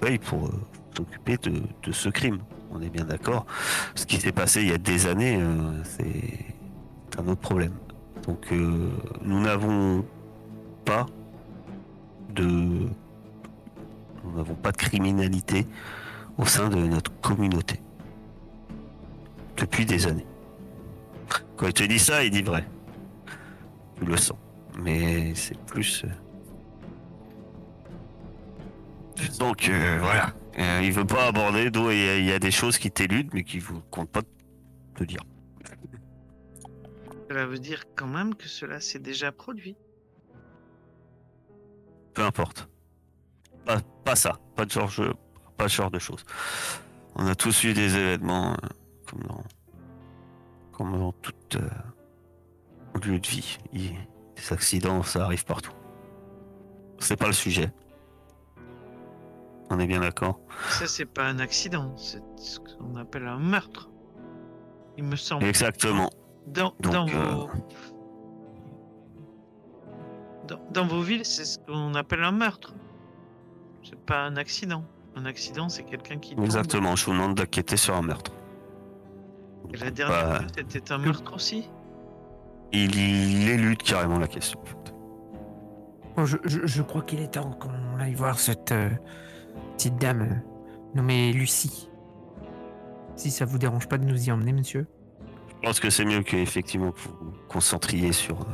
[0.00, 0.50] paye pour
[0.96, 2.38] s'occuper de, ce crime.
[2.70, 3.46] On est bien d'accord.
[3.94, 7.74] Ce qui s'est passé il y a des années, euh, c'est un autre problème.
[8.26, 8.90] Donc euh,
[9.22, 10.04] nous n'avons
[10.84, 11.06] pas
[12.34, 15.66] de nous n'avons pas de criminalité
[16.36, 17.80] au sein de notre communauté
[19.56, 20.26] depuis des années.
[21.56, 22.66] Quand il te dit ça, il dit vrai.
[23.98, 24.36] Tu le sens.
[24.78, 26.04] Mais c'est plus.
[26.04, 26.08] euh,
[29.68, 30.32] euh, voilà.
[30.58, 32.90] Euh, il veut pas aborder, d'où il y, a- il y a des choses qui
[32.90, 34.22] t'éludent, mais qui ne comptent pas
[34.94, 35.20] te dire.
[37.28, 39.76] Cela veut dire quand même que cela s'est déjà produit.
[42.14, 42.68] Peu importe.
[43.66, 44.38] Pas, pas ça.
[44.54, 45.12] Pas de genre, de-
[45.58, 46.24] pas ce genre de choses.
[47.16, 48.56] On a tous eu des événements euh,
[49.06, 49.44] comme dans,
[50.72, 51.14] comme dans
[51.56, 51.68] euh,
[53.04, 53.58] lieu de vie.
[53.72, 53.94] Il-
[54.36, 55.72] des accidents, ça arrive partout.
[56.98, 57.70] C'est pas le sujet.
[59.70, 60.38] On est bien d'accord.
[60.70, 63.90] Ça, c'est pas un accident, c'est ce qu'on appelle un meurtre.
[64.96, 65.44] Il me semble.
[65.44, 66.08] Exactement.
[66.46, 67.48] Dans, Donc, dans euh, vos...
[70.46, 72.74] dans, dans vos villes, c'est ce qu'on appelle un meurtre.
[73.82, 74.84] C'est pas un accident.
[75.16, 76.44] Un accident, c'est quelqu'un qui tombe.
[76.44, 76.94] Exactement.
[76.96, 78.32] Je vous demande d'enquêter sur un meurtre.
[79.72, 81.68] Et la dernière Bah, fois, c'était un meurtre aussi.
[82.72, 84.60] il élude carrément la question.
[84.60, 84.94] en fait.
[86.16, 88.88] Bon, je, je- je crois qu'il est temps qu'on aille voir cette euh,
[89.76, 91.88] petite dame euh, nommée Lucie.
[93.14, 94.86] Si ça vous dérange pas de nous y emmener, monsieur.
[95.48, 98.44] Je pense que c'est mieux que effectivement que vous vous concentriez sur euh,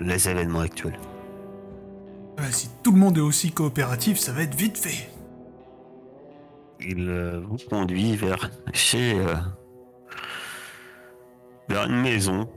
[0.00, 0.98] les événements actuels.
[2.38, 5.08] Ouais, si tout le monde est aussi coopératif, ça va être vite fait.
[6.80, 9.34] Il euh, vous conduit vers chez euh,
[11.68, 12.48] vers une maison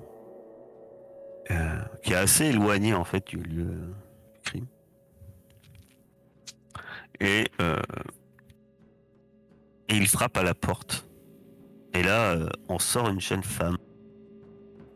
[1.51, 3.93] euh, qui est assez éloignée en fait du lieu euh,
[4.33, 4.65] du crime.
[7.19, 7.81] Et, euh,
[9.89, 11.07] et il frappe à la porte.
[11.93, 13.77] Et là, euh, on sort une jeune femme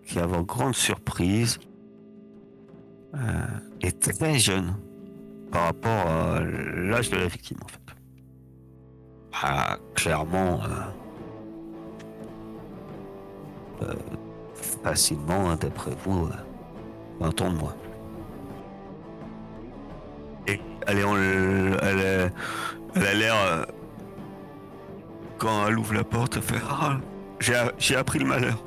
[0.05, 1.59] qui, avant grande surprise,
[3.15, 3.45] euh,
[3.81, 4.75] est très jeune
[5.51, 7.79] par rapport à l'âge de la victime en fait.
[9.33, 10.61] Ah, clairement,
[13.81, 13.93] euh,
[14.53, 16.31] facilement, d'après vous, euh,
[17.19, 17.75] 20 ans de moins.
[20.87, 22.31] Elle est en- elle,
[23.07, 23.63] a l'air, euh,
[25.37, 26.97] quand elle ouvre la porte, elle fait Ah,
[27.39, 28.57] j'ai, j'ai appris le malheur.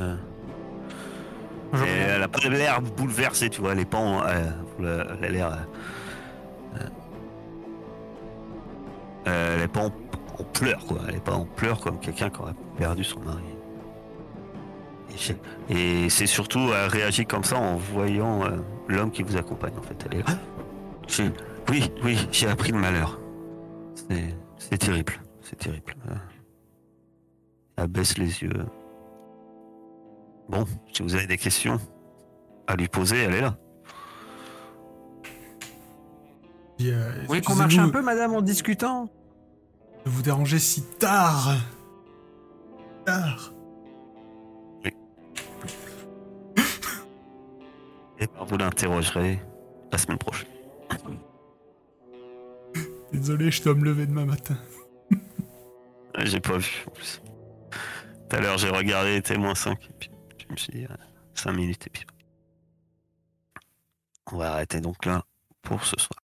[0.00, 0.16] Euh,
[1.84, 5.28] et elle a pas l'air bouleversée, tu vois, elle est pas en, euh, elle a
[5.28, 5.66] l'air.
[9.26, 9.86] euh, elle est pas en,
[10.38, 10.98] en pleurs, quoi.
[11.08, 13.53] Elle est pas en pleurs comme quelqu'un qui aurait perdu son mari.
[15.68, 18.58] Et c'est surtout, elle réagit comme ça en voyant euh,
[18.88, 19.96] l'homme qui vous accompagne, en fait.
[20.10, 20.34] Elle est là.
[21.08, 21.32] J'ai-
[21.70, 23.18] Oui, oui, j'ai appris le malheur.
[24.58, 25.94] C'est- terrible, c'est terrible.
[26.10, 26.14] Euh,
[27.76, 28.66] Elle baisse les yeux.
[30.48, 31.78] Bon, si vous avez des questions
[32.66, 33.56] à lui poser, elle est là.
[36.82, 39.04] Euh, Vous voulez qu'on marche un peu, madame, en discutant?
[40.04, 41.54] De vous déranger si tard.
[43.06, 43.52] Tard.
[48.24, 49.38] Et vous l'interrogerez
[49.92, 50.48] la semaine prochaine.
[53.12, 54.56] Désolé, je dois me lever demain matin.
[56.20, 57.20] J'ai pas vu en plus.
[58.30, 59.72] Tout à l'heure, j'ai regardé, moins 5.
[59.72, 60.86] Et puis, je me suis dit,
[61.34, 62.06] 5 minutes et puis.
[64.32, 65.22] On va arrêter donc là
[65.60, 66.23] pour ce soir.